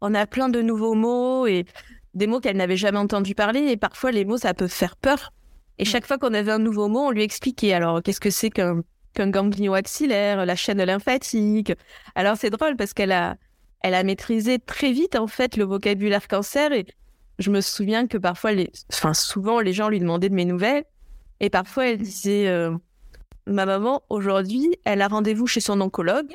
on 0.00 0.12
a 0.14 0.26
plein 0.26 0.48
de 0.48 0.60
nouveaux 0.60 0.94
mots 0.94 1.46
et 1.46 1.64
des 2.14 2.26
mots 2.26 2.40
qu'elle 2.40 2.56
n'avait 2.56 2.76
jamais 2.76 2.98
entendu 2.98 3.34
parler. 3.34 3.60
Et 3.70 3.76
parfois, 3.76 4.10
les 4.10 4.24
mots, 4.24 4.38
ça 4.38 4.54
peut 4.54 4.68
faire 4.68 4.96
peur. 4.96 5.32
Et 5.78 5.84
mm. 5.84 5.86
chaque 5.86 6.06
fois 6.06 6.18
qu'on 6.18 6.34
avait 6.34 6.52
un 6.52 6.58
nouveau 6.58 6.88
mot, 6.88 7.06
on 7.06 7.10
lui 7.10 7.22
expliquait. 7.22 7.72
Alors, 7.72 8.02
qu'est-ce 8.02 8.20
que 8.20 8.30
c'est 8.30 8.50
qu'un 8.50 8.82
ganglion 9.16 9.72
axillaire, 9.72 10.44
la 10.44 10.56
chaîne 10.56 10.82
lymphatique? 10.82 11.72
Alors, 12.14 12.36
c'est 12.36 12.50
drôle 12.50 12.76
parce 12.76 12.92
qu'elle 12.92 13.12
a 13.12 13.36
elle 13.84 13.94
a 13.94 14.02
maîtrisé 14.02 14.58
très 14.58 14.92
vite 14.92 15.14
en 15.14 15.26
fait 15.26 15.58
le 15.58 15.64
vocabulaire 15.64 16.26
cancer 16.26 16.72
et 16.72 16.86
je 17.38 17.50
me 17.50 17.60
souviens 17.60 18.06
que 18.06 18.16
parfois, 18.16 18.52
les, 18.52 18.72
enfin 18.90 19.12
souvent 19.12 19.60
les 19.60 19.74
gens 19.74 19.90
lui 19.90 20.00
demandaient 20.00 20.30
de 20.30 20.34
mes 20.34 20.46
nouvelles 20.46 20.84
et 21.40 21.50
parfois 21.50 21.88
elle 21.88 21.98
disait 21.98 22.48
euh, 22.48 22.74
ma 23.46 23.66
maman 23.66 24.02
aujourd'hui 24.08 24.74
elle 24.84 25.02
a 25.02 25.08
rendez-vous 25.08 25.46
chez 25.46 25.60
son 25.60 25.82
oncologue 25.82 26.32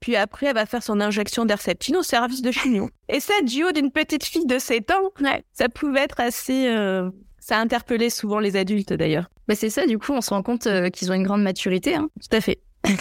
puis 0.00 0.16
après 0.16 0.46
elle 0.46 0.54
va 0.56 0.66
faire 0.66 0.82
son 0.82 1.00
injection 1.00 1.44
d'herceptine 1.44 1.96
au 1.98 2.02
service 2.02 2.42
de 2.42 2.50
chignon 2.50 2.90
et 3.08 3.20
ça 3.20 3.34
du 3.46 3.62
haut 3.62 3.72
d'une 3.72 3.92
petite 3.92 4.24
fille 4.24 4.46
de 4.46 4.58
7 4.58 4.90
ans 4.90 5.12
ça 5.52 5.68
pouvait 5.68 6.00
être 6.00 6.18
assez 6.18 6.66
euh, 6.66 7.10
ça 7.38 7.58
interpellait 7.58 8.10
souvent 8.10 8.40
les 8.40 8.56
adultes 8.56 8.92
d'ailleurs. 8.92 9.30
Bah 9.48 9.54
c'est 9.54 9.70
ça, 9.70 9.86
du 9.86 9.98
coup, 9.98 10.12
on 10.12 10.20
se 10.20 10.28
rend 10.28 10.42
compte 10.42 10.66
euh, 10.66 10.90
qu'ils 10.90 11.10
ont 11.10 11.14
une 11.14 11.22
grande 11.22 11.42
maturité. 11.42 11.94
Hein. 11.94 12.10
Tout 12.20 12.36
à 12.36 12.42
fait. 12.42 12.60
Tout 12.84 12.92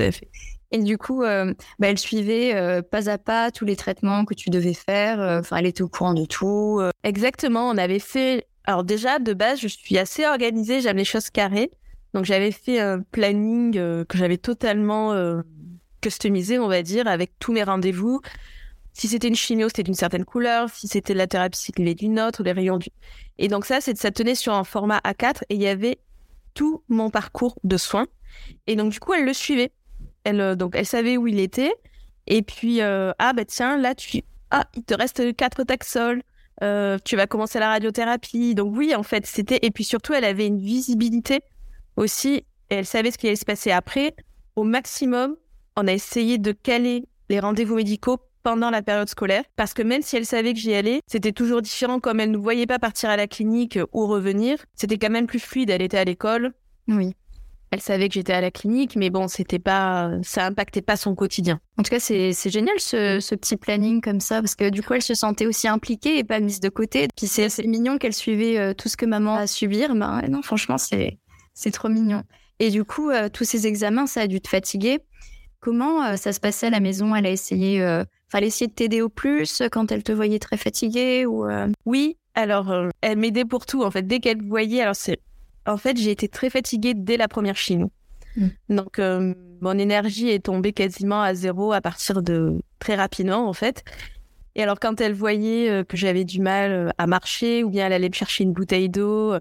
à 0.00 0.10
fait. 0.10 0.30
Et 0.72 0.78
du 0.78 0.98
coup, 0.98 1.22
euh, 1.22 1.54
bah, 1.78 1.88
elle 1.88 1.98
suivait 1.98 2.54
euh, 2.54 2.82
pas 2.82 3.08
à 3.08 3.18
pas 3.18 3.50
tous 3.50 3.64
les 3.64 3.76
traitements 3.76 4.24
que 4.24 4.34
tu 4.34 4.50
devais 4.50 4.74
faire. 4.74 5.20
Euh, 5.20 5.40
enfin, 5.40 5.56
elle 5.56 5.66
était 5.66 5.82
au 5.82 5.88
courant 5.88 6.14
de 6.14 6.24
tout. 6.24 6.80
Exactement. 7.04 7.68
On 7.68 7.76
avait 7.78 7.98
fait. 7.98 8.46
Alors 8.64 8.84
déjà, 8.84 9.18
de 9.18 9.32
base, 9.32 9.60
je 9.60 9.68
suis 9.68 9.96
assez 9.98 10.26
organisée. 10.26 10.80
J'aime 10.80 10.96
les 10.96 11.04
choses 11.04 11.30
carrées. 11.30 11.70
Donc 12.14 12.24
j'avais 12.24 12.50
fait 12.50 12.80
un 12.80 13.00
planning 13.00 13.74
que 13.74 14.18
j'avais 14.18 14.38
totalement 14.38 15.14
customisé, 16.00 16.58
on 16.58 16.68
va 16.68 16.82
dire, 16.82 17.06
avec 17.06 17.32
tous 17.38 17.52
mes 17.52 17.62
rendez-vous. 17.62 18.20
Si 18.92 19.08
c'était 19.08 19.28
une 19.28 19.34
chimio, 19.34 19.68
c'était 19.68 19.82
d'une 19.82 19.94
certaine 19.94 20.24
couleur. 20.24 20.70
Si 20.70 20.88
c'était 20.88 21.12
de 21.12 21.18
la 21.18 21.26
thérapie 21.26 21.58
cyclée 21.58 21.94
d'une 21.94 22.18
autre, 22.18 22.42
les 22.42 22.52
rayons 22.52 22.78
du. 22.78 22.88
Et 23.38 23.48
donc 23.48 23.66
ça, 23.66 23.80
ça 23.80 24.10
tenait 24.10 24.34
sur 24.34 24.54
un 24.54 24.64
format 24.64 24.98
A4 25.00 25.42
et 25.50 25.54
il 25.54 25.60
y 25.60 25.68
avait 25.68 25.98
tout 26.54 26.82
mon 26.88 27.10
parcours 27.10 27.58
de 27.62 27.76
soins. 27.76 28.06
Et 28.66 28.74
donc 28.74 28.90
du 28.90 28.98
coup, 28.98 29.12
elle 29.12 29.26
le 29.26 29.34
suivait. 29.34 29.70
Elle, 30.26 30.40
euh, 30.40 30.56
donc, 30.56 30.74
elle 30.74 30.84
savait 30.84 31.16
où 31.16 31.28
il 31.28 31.38
était. 31.38 31.72
Et 32.26 32.42
puis, 32.42 32.82
euh, 32.82 33.12
ah, 33.20 33.32
bah 33.32 33.44
tiens, 33.44 33.78
là, 33.78 33.94
tu. 33.94 34.22
Ah, 34.50 34.66
il 34.74 34.82
te 34.82 34.92
reste 34.92 35.36
quatre 35.36 35.62
taxols. 35.62 36.20
Euh, 36.64 36.98
tu 37.04 37.14
vas 37.14 37.28
commencer 37.28 37.60
la 37.60 37.68
radiothérapie. 37.68 38.56
Donc, 38.56 38.76
oui, 38.76 38.92
en 38.96 39.04
fait, 39.04 39.24
c'était. 39.24 39.60
Et 39.62 39.70
puis 39.70 39.84
surtout, 39.84 40.14
elle 40.14 40.24
avait 40.24 40.48
une 40.48 40.58
visibilité 40.58 41.42
aussi. 41.96 42.44
Et 42.70 42.74
elle 42.74 42.86
savait 42.86 43.12
ce 43.12 43.18
qui 43.18 43.28
allait 43.28 43.36
se 43.36 43.44
passer 43.44 43.70
après. 43.70 44.16
Au 44.56 44.64
maximum, 44.64 45.36
on 45.76 45.86
a 45.86 45.92
essayé 45.92 46.38
de 46.38 46.50
caler 46.50 47.04
les 47.28 47.38
rendez-vous 47.38 47.76
médicaux 47.76 48.18
pendant 48.42 48.70
la 48.70 48.82
période 48.82 49.08
scolaire 49.08 49.44
parce 49.56 49.74
que 49.74 49.82
même 49.82 50.02
si 50.02 50.16
elle 50.16 50.26
savait 50.26 50.54
que 50.54 50.58
j'y 50.58 50.72
allais, 50.72 51.00
c'était 51.06 51.32
toujours 51.32 51.62
différent 51.62 52.00
comme 52.00 52.20
elle 52.20 52.30
ne 52.30 52.36
voyait 52.36 52.66
pas 52.66 52.78
partir 52.78 53.10
à 53.10 53.16
la 53.16 53.26
clinique 53.26 53.78
ou 53.92 54.06
revenir, 54.06 54.58
c'était 54.74 54.98
quand 54.98 55.10
même 55.10 55.26
plus 55.26 55.40
fluide, 55.40 55.68
elle 55.68 55.82
était 55.82 55.98
à 55.98 56.04
l'école. 56.04 56.52
Oui 56.86 57.14
elle 57.70 57.80
savait 57.80 58.08
que 58.08 58.14
j'étais 58.14 58.32
à 58.32 58.40
la 58.40 58.50
clinique, 58.50 58.96
mais 58.96 59.10
bon, 59.10 59.28
c'était 59.28 59.58
pas, 59.58 60.12
ça 60.22 60.46
impactait 60.46 60.82
pas 60.82 60.96
son 60.96 61.14
quotidien. 61.14 61.60
En 61.78 61.82
tout 61.82 61.90
cas, 61.90 62.00
c'est 62.00 62.32
génial 62.50 62.78
ce, 62.78 63.34
petit 63.34 63.56
planning 63.56 64.00
comme 64.00 64.20
ça, 64.20 64.40
parce 64.40 64.54
que 64.54 64.70
du 64.70 64.82
coup, 64.82 64.94
elle 64.94 65.02
se 65.02 65.14
sentait 65.14 65.46
aussi 65.46 65.66
impliquée 65.66 66.18
et 66.18 66.24
pas 66.24 66.40
mise 66.40 66.60
de 66.60 66.68
côté. 66.68 67.08
Puis 67.16 67.26
c'est 67.26 67.44
assez 67.44 67.66
mignon 67.66 67.98
qu'elle 67.98 68.12
suivait 68.12 68.58
euh, 68.58 68.72
tout 68.72 68.88
ce 68.88 68.96
que 68.96 69.06
maman 69.06 69.34
a 69.34 69.46
subir. 69.46 69.94
Ben 69.94 70.22
non, 70.28 70.42
franchement, 70.42 70.78
c'est 70.78 71.18
c'est 71.54 71.70
trop 71.70 71.88
mignon. 71.88 72.22
Et 72.60 72.70
du 72.70 72.84
coup, 72.84 73.10
euh, 73.10 73.28
tous 73.28 73.44
ces 73.44 73.66
examens, 73.66 74.06
ça 74.06 74.22
a 74.22 74.26
dû 74.26 74.40
te 74.40 74.48
fatiguer. 74.48 75.00
Comment 75.60 76.04
euh, 76.04 76.16
ça 76.16 76.32
se 76.32 76.40
passait 76.40 76.68
à 76.68 76.70
la 76.70 76.80
maison? 76.80 77.14
Elle 77.16 77.26
a 77.26 77.30
essayé, 77.30 77.84
fallait 78.28 78.46
essayer 78.46 78.68
de 78.68 78.74
t'aider 78.74 79.02
au 79.02 79.08
plus 79.08 79.62
quand 79.72 79.90
elle 79.90 80.04
te 80.04 80.12
voyait 80.12 80.38
très 80.38 80.56
fatiguée 80.56 81.26
ou 81.26 81.46
Oui, 81.84 82.16
alors 82.34 82.72
elle 83.00 83.18
m'aidait 83.18 83.44
pour 83.44 83.66
tout 83.66 83.82
en 83.82 83.90
fait. 83.90 84.06
Dès 84.06 84.20
qu'elle 84.20 84.42
voyait, 84.46 84.82
alors 84.82 84.96
c'est 84.96 85.18
en 85.66 85.76
fait, 85.76 85.96
j'ai 85.96 86.10
été 86.10 86.28
très 86.28 86.50
fatiguée 86.50 86.94
dès 86.94 87.16
la 87.16 87.28
première 87.28 87.56
chimie. 87.56 87.90
Mm. 88.36 88.48
Donc, 88.70 88.98
euh, 88.98 89.34
mon 89.60 89.78
énergie 89.78 90.28
est 90.28 90.44
tombée 90.44 90.72
quasiment 90.72 91.22
à 91.22 91.34
zéro 91.34 91.72
à 91.72 91.80
partir 91.80 92.22
de 92.22 92.60
très 92.78 92.94
rapidement, 92.94 93.48
en 93.48 93.52
fait. 93.52 93.84
Et 94.54 94.62
alors, 94.62 94.78
quand 94.80 95.00
elle 95.00 95.12
voyait 95.12 95.68
euh, 95.68 95.84
que 95.84 95.96
j'avais 95.96 96.24
du 96.24 96.40
mal 96.40 96.70
euh, 96.70 96.88
à 96.98 97.06
marcher, 97.06 97.64
ou 97.64 97.70
bien 97.70 97.86
elle 97.86 97.92
allait 97.92 98.08
me 98.08 98.14
chercher 98.14 98.44
une 98.44 98.52
bouteille 98.52 98.88
d'eau, 98.88 99.34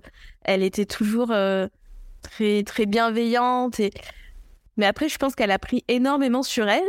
elle 0.44 0.64
était 0.64 0.86
toujours 0.86 1.34
très, 2.22 2.64
très 2.64 2.86
bienveillante. 2.86 3.80
Et... 3.80 3.92
Mais 4.78 4.86
après, 4.86 5.10
je 5.10 5.18
pense 5.18 5.36
qu'elle 5.36 5.52
a 5.52 5.60
pris 5.60 5.84
énormément 5.88 6.44
sur 6.44 6.68
elle. 6.68 6.84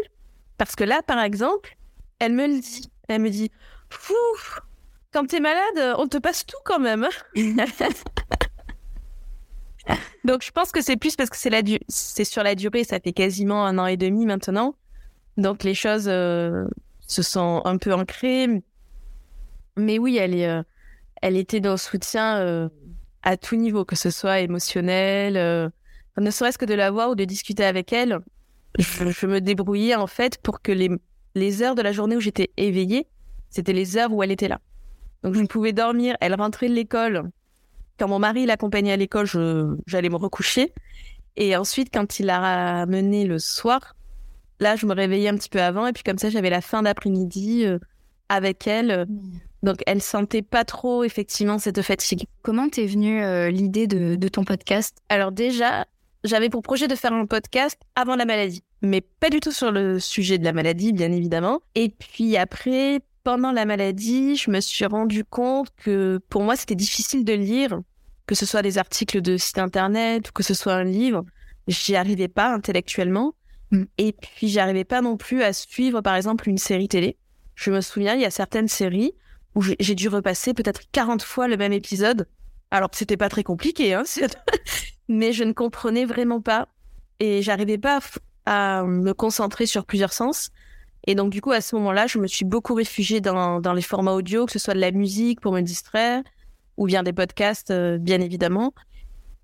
Parce 0.58 0.74
que 0.74 0.84
là, 0.84 1.02
par 1.06 1.20
exemple, 1.20 1.76
elle 2.18 2.32
me 2.32 2.46
le 2.46 2.60
dit. 2.60 2.90
Elle 3.08 3.20
me 3.20 3.30
dit, 3.30 3.50
fou, 3.90 4.14
quand 5.12 5.26
t'es 5.26 5.38
malade, 5.38 5.94
on 5.98 6.08
te 6.08 6.16
passe 6.16 6.44
tout 6.46 6.56
quand 6.64 6.80
même. 6.80 7.06
Donc 10.26 10.42
je 10.42 10.50
pense 10.50 10.72
que 10.72 10.82
c'est 10.82 10.96
plus 10.96 11.14
parce 11.14 11.30
que 11.30 11.36
c'est 11.36 12.24
sur 12.24 12.42
la 12.42 12.56
durée, 12.56 12.82
ça 12.82 12.98
fait 12.98 13.12
quasiment 13.12 13.64
un 13.64 13.78
an 13.78 13.86
et 13.86 13.96
demi 13.96 14.26
maintenant. 14.26 14.74
Donc 15.36 15.62
les 15.62 15.74
choses 15.74 16.08
euh, 16.08 16.66
se 17.06 17.22
sont 17.22 17.62
un 17.64 17.78
peu 17.78 17.94
ancrées. 17.94 18.48
Mais 19.76 20.00
oui, 20.00 20.16
elle 20.16 20.34
euh, 20.34 20.62
était 21.22 21.60
dans 21.60 21.72
le 21.72 21.76
soutien 21.76 22.38
euh, 22.38 22.68
à 23.22 23.36
tout 23.36 23.54
niveau, 23.54 23.84
que 23.84 23.94
ce 23.94 24.10
soit 24.10 24.40
émotionnel, 24.40 25.70
ne 26.16 26.30
serait-ce 26.30 26.58
que 26.58 26.64
de 26.64 26.74
la 26.74 26.90
voir 26.90 27.10
ou 27.10 27.14
de 27.14 27.24
discuter 27.24 27.64
avec 27.64 27.92
elle. 27.92 28.18
Je, 28.80 29.26
me 29.26 29.40
débrouillais 29.40 29.94
en 29.94 30.08
fait 30.08 30.38
pour 30.38 30.60
que 30.60 30.72
les, 30.72 30.90
les 31.36 31.62
heures 31.62 31.76
de 31.76 31.82
la 31.82 31.92
journée 31.92 32.16
où 32.16 32.20
j'étais 32.20 32.50
éveillée, 32.56 33.06
c'était 33.48 33.72
les 33.72 33.96
heures 33.96 34.12
où 34.12 34.24
elle 34.24 34.32
était 34.32 34.48
là. 34.48 34.60
Donc 35.22 35.34
je 35.34 35.44
pouvais 35.44 35.72
dormir, 35.72 36.16
elle 36.20 36.34
rentrait 36.34 36.68
de 36.68 36.74
l'école, 36.74 37.30
quand 37.98 38.08
mon 38.08 38.18
mari 38.18 38.46
l'accompagnait 38.46 38.92
à 38.92 38.96
l'école, 38.96 39.26
j'allais 39.86 40.08
me 40.08 40.16
recoucher. 40.16 40.72
Et 41.36 41.56
ensuite, 41.56 41.88
quand 41.92 42.18
il 42.18 42.26
l'a 42.26 42.40
ramené 42.40 43.26
le 43.26 43.38
soir, 43.38 43.94
là, 44.60 44.76
je 44.76 44.86
me 44.86 44.94
réveillais 44.94 45.28
un 45.28 45.36
petit 45.36 45.48
peu 45.48 45.60
avant. 45.60 45.86
Et 45.86 45.92
puis 45.92 46.02
comme 46.02 46.18
ça, 46.18 46.30
j'avais 46.30 46.50
la 46.50 46.60
fin 46.60 46.82
d'après-midi 46.82 47.64
euh, 47.64 47.78
avec 48.28 48.66
elle. 48.66 49.06
Donc, 49.62 49.82
elle 49.86 50.00
sentait 50.00 50.42
pas 50.42 50.64
trop, 50.64 51.04
effectivement, 51.04 51.58
cette 51.58 51.82
fatigue. 51.82 52.26
Comment 52.42 52.68
t'es 52.68 52.86
venue 52.86 53.22
euh, 53.22 53.50
l'idée 53.50 53.86
de, 53.86 54.28
ton 54.28 54.44
podcast? 54.44 54.98
Alors 55.08 55.32
déjà, 55.32 55.86
j'avais 56.24 56.48
pour 56.48 56.62
projet 56.62 56.88
de 56.88 56.94
faire 56.94 57.12
un 57.12 57.26
podcast 57.26 57.78
avant 57.94 58.16
la 58.16 58.24
maladie, 58.24 58.62
mais 58.82 59.00
pas 59.00 59.30
du 59.30 59.40
tout 59.40 59.52
sur 59.52 59.72
le 59.72 59.98
sujet 59.98 60.38
de 60.38 60.44
la 60.44 60.52
maladie, 60.52 60.92
bien 60.92 61.12
évidemment. 61.12 61.60
Et 61.74 61.88
puis 61.88 62.36
après, 62.36 63.00
pendant 63.26 63.50
la 63.50 63.64
maladie, 63.64 64.36
je 64.36 64.52
me 64.52 64.60
suis 64.60 64.86
rendu 64.86 65.24
compte 65.24 65.70
que 65.78 66.20
pour 66.28 66.44
moi, 66.44 66.54
c'était 66.54 66.76
difficile 66.76 67.24
de 67.24 67.32
lire, 67.32 67.80
que 68.24 68.36
ce 68.36 68.46
soit 68.46 68.62
des 68.62 68.78
articles 68.78 69.20
de 69.20 69.36
site 69.36 69.58
internet 69.58 70.28
ou 70.28 70.32
que 70.32 70.44
ce 70.44 70.54
soit 70.54 70.74
un 70.74 70.84
livre. 70.84 71.24
J'y 71.66 71.96
arrivais 71.96 72.28
pas 72.28 72.54
intellectuellement. 72.54 73.34
Mm. 73.72 73.82
Et 73.98 74.12
puis, 74.12 74.46
j'arrivais 74.46 74.84
pas 74.84 75.00
non 75.00 75.16
plus 75.16 75.42
à 75.42 75.52
suivre, 75.52 76.02
par 76.02 76.14
exemple, 76.14 76.48
une 76.48 76.56
série 76.56 76.86
télé. 76.86 77.16
Je 77.56 77.72
me 77.72 77.80
souviens, 77.80 78.14
il 78.14 78.20
y 78.20 78.24
a 78.24 78.30
certaines 78.30 78.68
séries 78.68 79.12
où 79.56 79.60
j'ai 79.60 79.96
dû 79.96 80.06
repasser 80.06 80.54
peut-être 80.54 80.82
40 80.92 81.20
fois 81.24 81.48
le 81.48 81.56
même 81.56 81.72
épisode. 81.72 82.28
Alors 82.70 82.90
que 82.90 82.96
c'était 82.96 83.16
pas 83.16 83.28
très 83.28 83.42
compliqué, 83.42 83.92
hein, 83.94 84.04
mais 85.08 85.32
je 85.32 85.42
ne 85.42 85.52
comprenais 85.52 86.04
vraiment 86.04 86.40
pas. 86.40 86.68
Et 87.18 87.42
j'arrivais 87.42 87.78
pas 87.78 87.98
à 88.44 88.84
me 88.84 89.14
concentrer 89.14 89.66
sur 89.66 89.84
plusieurs 89.84 90.12
sens. 90.12 90.52
Et 91.06 91.14
donc, 91.14 91.30
du 91.30 91.40
coup, 91.40 91.52
à 91.52 91.60
ce 91.60 91.76
moment-là, 91.76 92.06
je 92.06 92.18
me 92.18 92.26
suis 92.26 92.44
beaucoup 92.44 92.74
réfugiée 92.74 93.20
dans, 93.20 93.60
dans 93.60 93.72
les 93.72 93.82
formats 93.82 94.12
audio, 94.12 94.46
que 94.46 94.52
ce 94.52 94.58
soit 94.58 94.74
de 94.74 94.80
la 94.80 94.90
musique 94.90 95.40
pour 95.40 95.52
me 95.52 95.60
distraire, 95.60 96.22
ou 96.76 96.86
bien 96.86 97.02
des 97.02 97.12
podcasts, 97.12 97.70
euh, 97.70 97.98
bien 97.98 98.20
évidemment. 98.20 98.74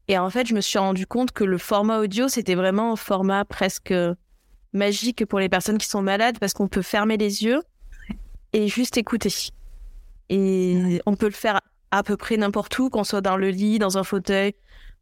Et 0.08 0.18
en 0.18 0.28
fait, 0.28 0.46
je 0.46 0.54
me 0.54 0.60
suis 0.60 0.78
rendu 0.78 1.06
compte 1.06 1.30
que 1.30 1.44
le 1.44 1.58
format 1.58 2.00
audio, 2.00 2.28
c'était 2.28 2.56
vraiment 2.56 2.92
un 2.92 2.96
format 2.96 3.44
presque 3.44 3.94
magique 4.72 5.24
pour 5.26 5.38
les 5.38 5.48
personnes 5.48 5.78
qui 5.78 5.86
sont 5.86 6.02
malades, 6.02 6.38
parce 6.40 6.52
qu'on 6.52 6.68
peut 6.68 6.82
fermer 6.82 7.16
les 7.16 7.44
yeux 7.44 7.62
et 8.52 8.66
juste 8.66 8.96
écouter. 8.96 9.32
Et 10.28 11.00
on 11.06 11.14
peut 11.14 11.26
le 11.26 11.32
faire 11.32 11.60
à 11.92 12.02
peu 12.02 12.16
près 12.16 12.36
n'importe 12.36 12.76
où, 12.78 12.90
qu'on 12.90 13.04
soit 13.04 13.20
dans 13.20 13.36
le 13.36 13.50
lit, 13.50 13.78
dans 13.78 13.98
un 13.98 14.04
fauteuil, 14.04 14.54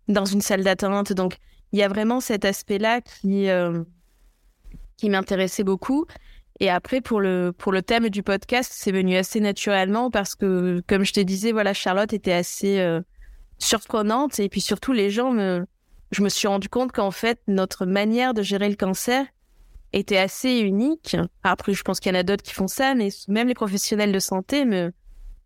dans 0.09 0.25
une 0.25 0.43
salle 0.43 0.63
d'attente. 0.63 1.13
Donc, 1.13 1.39
il 1.73 1.79
y 1.79 1.83
a 1.83 1.89
vraiment 1.89 2.21
cet 2.21 2.45
aspect-là 2.45 3.01
qui, 3.01 3.49
euh, 3.49 3.83
qui 4.97 5.09
m'intéressait 5.09 5.65
beaucoup. 5.65 6.07
Et 6.61 6.69
après, 6.69 7.01
pour 7.01 7.21
le, 7.21 7.53
pour 7.57 7.73
le 7.73 7.81
thème 7.81 8.11
du 8.11 8.23
podcast, 8.23 8.71
c'est 8.75 8.93
venu 8.93 9.17
assez 9.17 9.41
naturellement 9.41 10.11
parce 10.11 10.35
que, 10.35 10.83
comme 10.87 11.05
je 11.05 11.15
te 11.15 11.21
disais, 11.21 11.53
voilà, 11.53 11.73
Charlotte 11.73 12.13
était 12.13 12.35
assez 12.35 12.79
euh, 12.81 13.01
surprenante. 13.59 14.39
Et 14.39 14.51
puis 14.51 14.61
surtout, 14.61 14.93
les 14.93 15.09
gens 15.09 15.33
me, 15.33 15.65
je 16.11 16.23
me 16.23 16.29
suis 16.29 16.49
rendu 16.49 16.69
compte 16.69 16.93
qu'en 16.93 17.11
fait, 17.11 17.41
notre 17.49 17.87
manière 17.87 18.35
de 18.35 18.43
gérer 18.43 18.69
le 18.69 18.77
cancer 18.77 19.25
était 19.95 20.19
assez 20.19 20.59
unique. 20.59 21.17
Après, 21.43 21.73
je 21.73 21.83
pense 21.83 21.99
qu'il 21.99 22.13
y 22.13 22.17
en 22.17 22.21
a 22.21 22.23
d'autres 22.23 22.43
qui 22.43 22.53
font 22.53 22.69
ça, 22.69 22.95
mais 22.95 23.09
même 23.27 23.49
les 23.49 23.55
professionnels 23.55 24.13
de 24.13 24.19
santé 24.19 24.67
me, 24.67 24.93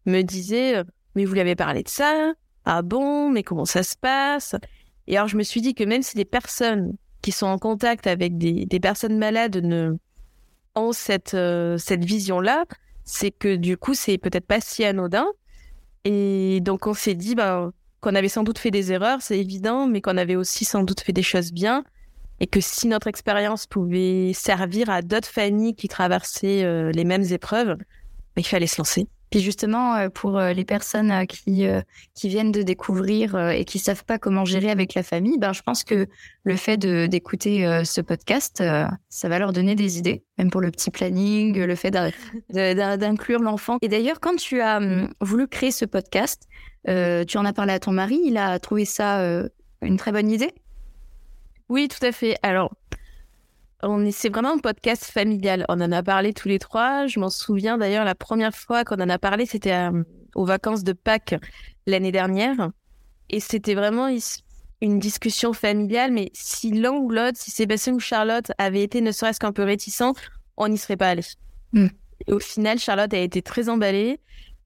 me 0.06 0.23
disaient, 0.23 0.78
euh, 0.78 0.85
mais 1.14 1.25
vous 1.25 1.35
lui 1.35 1.40
avez 1.40 1.54
parlé 1.54 1.85
de 1.85 1.88
ça? 1.88 2.33
Ah 2.64 2.83
bon, 2.83 3.30
mais 3.30 3.44
comment 3.44 3.66
ça 3.66 3.85
se 3.85 3.94
passe? 3.97 4.56
Et 5.06 5.16
alors, 5.16 5.28
je 5.28 5.37
me 5.37 5.44
suis 5.44 5.61
dit 5.61 5.75
que 5.75 5.85
même 5.85 6.02
si 6.02 6.16
des 6.16 6.25
personnes 6.25 6.97
qui 7.23 7.30
sont 7.30 7.47
en 7.47 7.59
contact 7.59 8.09
avec 8.09 8.37
des, 8.37 8.66
des 8.66 8.80
personnes 8.80 9.16
malades 9.16 9.56
ne 9.59 9.97
ont 10.75 10.93
cette, 10.93 11.35
euh, 11.35 11.78
cette 11.78 12.04
vision-là, 12.04 12.64
c'est 13.04 13.31
que 13.31 13.57
du 13.57 13.76
coup, 13.76 13.95
c'est 13.95 14.19
peut-être 14.19 14.47
pas 14.47 14.61
si 14.61 14.85
anodin. 14.85 15.26
Et 16.04 16.61
donc, 16.61 16.87
on 16.87 16.95
s'est 16.95 17.14
dit 17.14 17.35
ben, 17.35 17.73
qu'on 18.00 18.14
avait 18.14 18.28
sans 18.28 18.43
doute 18.43 18.59
fait 18.59 18.71
des 18.71 18.93
erreurs, 18.93 19.23
c'est 19.23 19.38
évident, 19.38 19.87
mais 19.87 20.00
qu'on 20.00 20.16
avait 20.16 20.37
aussi 20.37 20.64
sans 20.64 20.83
doute 20.83 21.00
fait 21.00 21.12
des 21.12 21.23
choses 21.23 21.52
bien. 21.52 21.85
Et 22.40 22.47
que 22.47 22.61
si 22.61 22.88
notre 22.88 23.07
expérience 23.07 23.66
pouvait 23.66 24.33
servir 24.35 24.90
à 24.90 25.02
d'autres 25.02 25.28
familles 25.28 25.75
qui 25.75 25.88
traversaient 25.88 26.64
euh, 26.64 26.90
les 26.90 27.04
mêmes 27.04 27.25
épreuves, 27.31 27.76
ben, 27.76 27.85
il 28.38 28.47
fallait 28.47 28.66
se 28.66 28.78
lancer. 28.78 29.07
Puis 29.35 29.43
justement, 29.43 29.97
euh, 29.97 30.11
pour 30.11 30.38
euh, 30.38 30.53
les 30.53 30.64
personnes 30.64 31.11
euh, 31.11 31.25
qui, 31.25 31.67
qui 32.14 32.29
viennent 32.29 32.53
de 32.53 32.62
découvrir 32.62 33.37
et 33.50 33.64
qui 33.64 33.81
savent 33.81 34.05
pas 34.05 34.17
comment 34.17 34.45
gérer 34.45 34.71
avec 34.71 34.95
la 34.95 35.03
famille, 35.03 35.38
ben, 35.38 35.53
je 35.53 35.61
pense 35.62 35.83
que 35.83 36.07
le 36.45 36.55
fait 36.55 36.76
d'écouter 36.76 37.83
ce 37.85 38.00
podcast, 38.00 38.62
ça 39.09 39.29
va 39.29 39.38
leur 39.41 39.53
donner 39.53 39.75
des 39.75 39.99
idées, 39.99 40.23
même 40.38 40.53
pour 40.53 40.61
le 40.61 40.71
petit 40.71 40.93
planning, 40.93 41.59
le 41.59 41.75
fait 41.75 41.91
d'inclure 41.91 43.41
l'enfant. 43.41 43.79
Et 43.83 43.88
d'ailleurs, 43.88 44.21
quand 44.21 44.37
tu 44.37 44.61
as 44.61 44.76
hum, 44.76 45.09
voulu 45.21 45.49
créer 45.49 45.73
ce 45.73 45.85
podcast, 45.85 46.47
tu 46.87 47.37
en 47.37 47.45
as 47.45 47.53
parlé 47.53 47.73
à 47.73 47.81
ton 47.81 47.91
mari, 47.91 48.21
il 48.25 48.37
a 48.37 48.61
trouvé 48.61 48.85
ça 48.85 49.21
une 49.83 49.97
très 49.97 50.12
bonne 50.12 50.31
idée? 50.31 50.55
Oui, 51.69 51.88
tout 51.88 52.05
à 52.07 52.12
fait. 52.12 52.37
Alors, 52.43 52.73
c'est 54.11 54.29
vraiment 54.29 54.53
un 54.53 54.59
podcast 54.59 55.05
familial. 55.05 55.64
On 55.69 55.81
en 55.81 55.93
a 55.93 56.03
parlé 56.03 56.33
tous 56.33 56.49
les 56.49 56.59
trois. 56.59 57.07
Je 57.07 57.21
m'en 57.21 57.31
souviens 57.31 57.79
d'ailleurs, 57.79 58.05
la 58.05 58.14
première 58.14 58.55
fois 58.55 58.85
qu'on 58.85 58.97
en 58.97 59.09
a 59.09 59.19
parlé, 59.19 59.47
c'était 59.47 59.73
euh, 59.73 60.03
aux 60.35 60.45
vacances 60.45 60.85
de 60.85 60.93
Pâques 60.93 61.35
l'année 61.87 62.12
dernière. 62.12 62.71
Et 63.31 63.41
c'était 63.41 63.75
vraiment 63.75 64.09
une 64.81 64.99
discussion 64.99 65.53
familiale. 65.53 66.12
Mais 66.12 66.31
si 66.33 66.71
l'un 66.71 66.93
ou 66.93 67.11
l'autre, 67.11 67.38
si 67.38 67.50
Sébastien 67.50 67.95
ou 67.95 68.00
Charlotte 68.00 68.53
avaient 68.59 68.83
été 68.83 69.00
ne 69.00 69.12
serait-ce 69.12 69.41
qu'un 69.41 69.53
peu 69.53 69.64
réticents, 69.64 70.14
on 70.57 70.69
n'y 70.69 70.79
serait 70.79 70.97
pas 70.97 71.09
allé. 71.09 71.23
Hmm. 71.73 71.88
au 72.29 72.38
final, 72.38 72.79
Charlotte 72.79 73.12
a 73.12 73.19
été 73.19 73.43
très 73.43 73.69
emballée. 73.69 74.21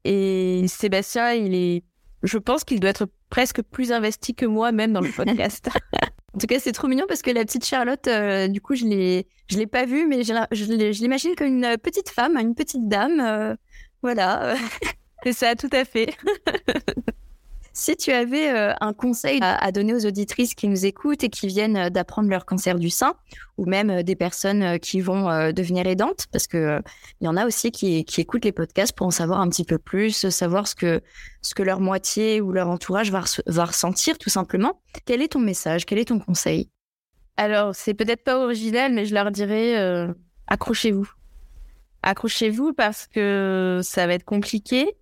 Et 0.04 0.64
Sébastien, 0.68 1.32
il 1.32 1.54
est, 1.54 1.82
je 2.22 2.38
pense 2.38 2.64
qu'il 2.64 2.80
doit 2.80 2.90
être 2.90 3.08
presque 3.30 3.62
plus 3.62 3.92
investi 3.92 4.34
que 4.34 4.46
moi 4.46 4.72
même 4.72 4.92
dans 4.92 5.00
le 5.00 5.10
podcast. 5.10 5.70
En 6.34 6.38
tout 6.38 6.46
cas, 6.46 6.60
c'est 6.60 6.72
trop 6.72 6.88
mignon 6.88 7.06
parce 7.08 7.22
que 7.22 7.30
la 7.30 7.44
petite 7.44 7.64
Charlotte, 7.64 8.06
euh, 8.06 8.48
du 8.48 8.60
coup, 8.60 8.74
je 8.74 8.84
l'ai, 8.84 9.26
je 9.48 9.56
l'ai 9.56 9.66
pas 9.66 9.86
vue, 9.86 10.06
mais 10.06 10.22
je 10.24 11.02
l'imagine 11.02 11.34
comme 11.34 11.46
une 11.46 11.76
petite 11.78 12.10
femme, 12.10 12.36
une 12.36 12.54
petite 12.54 12.86
dame. 12.86 13.20
Euh, 13.20 13.56
voilà. 14.02 14.54
c'est 15.24 15.32
ça, 15.32 15.54
tout 15.54 15.70
à 15.72 15.84
fait. 15.84 16.14
Si 17.78 17.96
tu 17.96 18.10
avais 18.10 18.50
euh, 18.50 18.74
un 18.80 18.92
conseil 18.92 19.38
à, 19.40 19.70
donner 19.70 19.94
aux 19.94 20.04
auditrices 20.04 20.56
qui 20.56 20.66
nous 20.66 20.84
écoutent 20.84 21.22
et 21.22 21.28
qui 21.28 21.46
viennent 21.46 21.76
euh, 21.76 21.90
d'apprendre 21.90 22.28
leur 22.28 22.44
cancer 22.44 22.76
du 22.76 22.90
sein, 22.90 23.14
ou 23.56 23.66
même 23.66 23.88
euh, 23.88 24.02
des 24.02 24.16
personnes 24.16 24.80
qui 24.80 25.00
vont 25.00 25.52
devenir 25.52 25.86
aidantes, 25.86 26.26
parce 26.32 26.48
que 26.48 26.82
il 27.20 27.26
y 27.26 27.28
en 27.28 27.36
a 27.36 27.46
aussi 27.46 27.70
qui, 27.70 28.04
écoutent 28.18 28.44
les 28.44 28.50
podcasts 28.50 28.92
pour 28.96 29.06
en 29.06 29.12
savoir 29.12 29.40
un 29.40 29.48
petit 29.48 29.62
peu 29.62 29.78
plus, 29.78 30.28
savoir 30.28 30.66
ce 30.66 30.74
que, 30.74 31.00
ce 31.40 31.54
que 31.54 31.62
leur 31.62 31.78
moitié 31.78 32.40
ou 32.40 32.50
leur 32.50 32.66
entourage 32.66 33.12
va, 33.12 33.22
va 33.46 33.64
ressentir 33.66 34.18
tout 34.18 34.28
simplement. 34.28 34.80
Quel 35.06 35.22
est 35.22 35.28
ton 35.28 35.38
message 35.38 35.86
Quel 35.86 35.98
est 35.98 36.06
ton 36.06 36.18
conseil? 36.18 36.70
Alors, 37.36 37.76
c'est 37.76 37.94
peut-être 37.94 38.24
pas 38.24 38.40
original, 38.40 38.92
mais 38.92 39.04
je 39.04 39.14
leur 39.14 39.30
dirais 39.30 40.08
accrochez-vous. 40.48 41.08
Accrochez-vous 42.02 42.72
parce 42.72 43.06
que 43.06 43.78
ça 43.84 44.08
va 44.08 44.14
être 44.14 44.24
compliqué, 44.24 44.96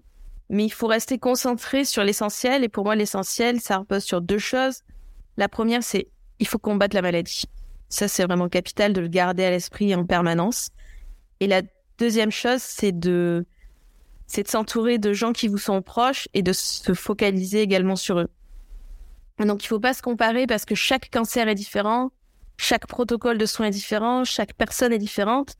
mais 0.49 0.65
il 0.65 0.71
faut 0.71 0.87
rester 0.87 1.19
concentré 1.19 1.85
sur 1.85 2.05
l'essentiel. 2.05 2.65
Et 2.65 2.69
pour 2.69 2.85
moi, 2.85 2.95
l'essentiel, 2.95 3.61
ça 3.61 3.79
repose 3.79 4.05
sur 4.05 4.21
deux 4.21 4.39
choses. 4.39 4.83
La 5.37 5.49
première, 5.49 5.83
c'est 5.83 6.09
il 6.39 6.47
faut 6.47 6.59
combattre 6.59 6.95
la 6.95 7.03
maladie. 7.03 7.45
Ça, 7.89 8.09
c'est 8.09 8.25
vraiment 8.25 8.49
capital 8.49 8.93
de 8.93 9.01
le 9.01 9.09
garder 9.09 9.45
à 9.45 9.51
l'esprit 9.51 9.95
en 9.95 10.05
permanence. 10.05 10.69
Et 11.41 11.47
la 11.47 11.63
deuxième 11.99 12.31
chose, 12.31 12.61
c'est 12.61 12.93
de, 12.93 13.47
c'est 14.27 14.43
de 14.43 14.49
s'entourer 14.49 14.99
de 14.99 15.13
gens 15.13 15.33
qui 15.33 15.49
vous 15.49 15.59
sont 15.59 15.83
proches 15.83 16.29
et 16.35 16.43
de 16.43 16.53
se 16.53 16.95
focaliser 16.95 17.63
également 17.63 17.97
sur 17.97 18.19
eux. 18.19 18.29
Donc, 19.39 19.65
il 19.65 19.69
faut 19.69 19.81
pas 19.81 19.95
se 19.95 20.03
comparer 20.03 20.47
parce 20.47 20.65
que 20.65 20.75
chaque 20.75 21.11
cancer 21.11 21.47
est 21.49 21.55
différent, 21.55 22.11
chaque 22.57 22.87
protocole 22.87 23.39
de 23.39 23.47
soins 23.47 23.67
est 23.67 23.71
différent, 23.71 24.25
chaque 24.25 24.55
personne 24.55 24.93
est 24.93 24.99
différente. 24.99 25.57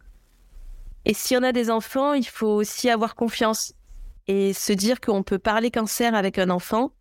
Et 1.05 1.15
si 1.15 1.37
on 1.37 1.43
a 1.43 1.53
des 1.53 1.71
enfants, 1.71 2.15
il 2.15 2.27
faut 2.27 2.49
aussi 2.49 2.91
avoir 2.91 3.15
confiance 3.15 3.75
et 4.29 4.53
se 4.53 4.73
dire 4.73 5.01
qu'on 5.01 5.23
peut 5.23 5.39
parler 5.39 5.71
cancer 5.71 6.15
avec 6.15 6.39
un 6.39 6.51
enfant 6.51 6.93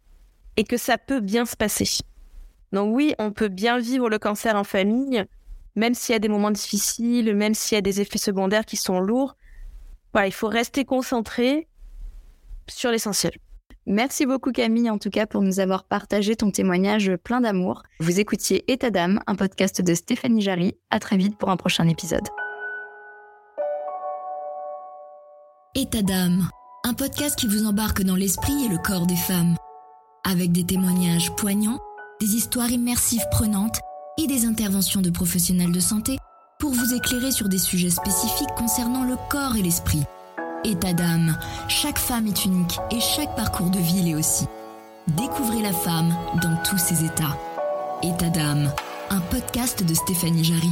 et 0.58 0.64
que 0.64 0.78
ça 0.78 0.98
peut 0.98 1.20
bien 1.20 1.46
se 1.46 1.56
passer. 1.56 1.88
Donc 2.72 2.96
oui, 2.96 3.14
on 3.20 3.32
peut 3.32 3.48
bien 3.48 3.80
vivre 3.80 4.10
le 4.10 4.20
cancer 4.20 4.56
en 4.56 4.64
famille, 4.64 5.26
même 5.76 5.94
s'il 5.94 6.14
y 6.14 6.16
a 6.16 6.20
des 6.20 6.30
moments 6.30 6.52
difficiles, 6.52 7.36
même 7.36 7.54
s'il 7.54 7.76
y 7.76 7.80
a 7.80 7.82
des 7.82 8.02
effets 8.02 8.18
secondaires 8.18 8.66
qui 8.66 8.78
sont 8.78 9.00
lourds. 9.00 9.36
Voilà, 10.14 10.28
il 10.28 10.34
faut 10.34 10.48
rester 10.48 10.86
concentré 10.86 11.68
sur 12.68 12.92
l'essentiel. 12.92 13.34
Merci 13.88 14.26
beaucoup 14.26 14.52
Camille 14.52 14.90
en 14.90 14.98
tout 14.98 15.12
cas 15.12 15.28
pour 15.28 15.44
nous 15.44 15.60
avoir 15.60 15.84
partagé 15.84 16.36
ton 16.36 16.50
témoignage 16.50 17.16
plein 17.24 17.42
d'amour. 17.42 17.84
Vous 18.00 18.20
écoutiez 18.20 18.70
État 18.72 18.90
d'âme, 18.90 19.20
un 19.28 19.36
podcast 19.36 19.82
de 19.82 19.94
Stéphanie 19.94 20.42
Jarry. 20.42 20.76
À 20.90 21.00
très 21.00 21.18
vite 21.18 21.38
pour 21.38 21.50
un 21.50 21.58
prochain 21.58 21.88
épisode. 21.88 22.28
État 25.76 26.02
d'âme 26.02 26.50
un 26.86 26.94
podcast 26.94 27.36
qui 27.36 27.48
vous 27.48 27.66
embarque 27.66 28.04
dans 28.04 28.16
l'esprit 28.16 28.64
et 28.64 28.68
le 28.68 28.78
corps 28.78 29.08
des 29.08 29.16
femmes, 29.16 29.56
avec 30.24 30.52
des 30.52 30.64
témoignages 30.64 31.32
poignants, 31.36 31.80
des 32.22 32.36
histoires 32.36 32.70
immersives 32.70 33.26
prenantes 33.32 33.80
et 34.20 34.28
des 34.28 34.46
interventions 34.46 35.02
de 35.02 35.10
professionnels 35.10 35.72
de 35.72 35.80
santé 35.80 36.20
pour 36.60 36.70
vous 36.70 36.94
éclairer 36.94 37.32
sur 37.32 37.50
des 37.50 37.58
sujets 37.58 37.90
spécifiques 37.90 38.54
concernant 38.56 39.04
le 39.04 39.16
corps 39.32 39.56
et 39.56 39.64
l'esprit. 39.64 40.04
État 40.64 40.94
d'âme, 40.94 41.36
chaque 41.70 41.98
femme 41.98 42.28
est 42.28 42.46
unique 42.46 42.78
et 42.92 43.00
chaque 43.00 43.36
parcours 43.36 43.72
de 43.72 43.80
vie 43.80 44.04
l'est 44.04 44.14
aussi. 44.16 44.46
Découvrez 45.08 45.64
la 45.64 45.74
femme 45.74 46.16
dans 46.44 46.56
tous 46.70 46.78
ses 46.78 47.04
états. 47.04 47.36
État 48.04 48.30
d'âme, 48.30 48.72
un 49.10 49.22
podcast 49.22 49.84
de 49.84 49.94
Stéphanie 49.96 50.44
Jarry. 50.44 50.70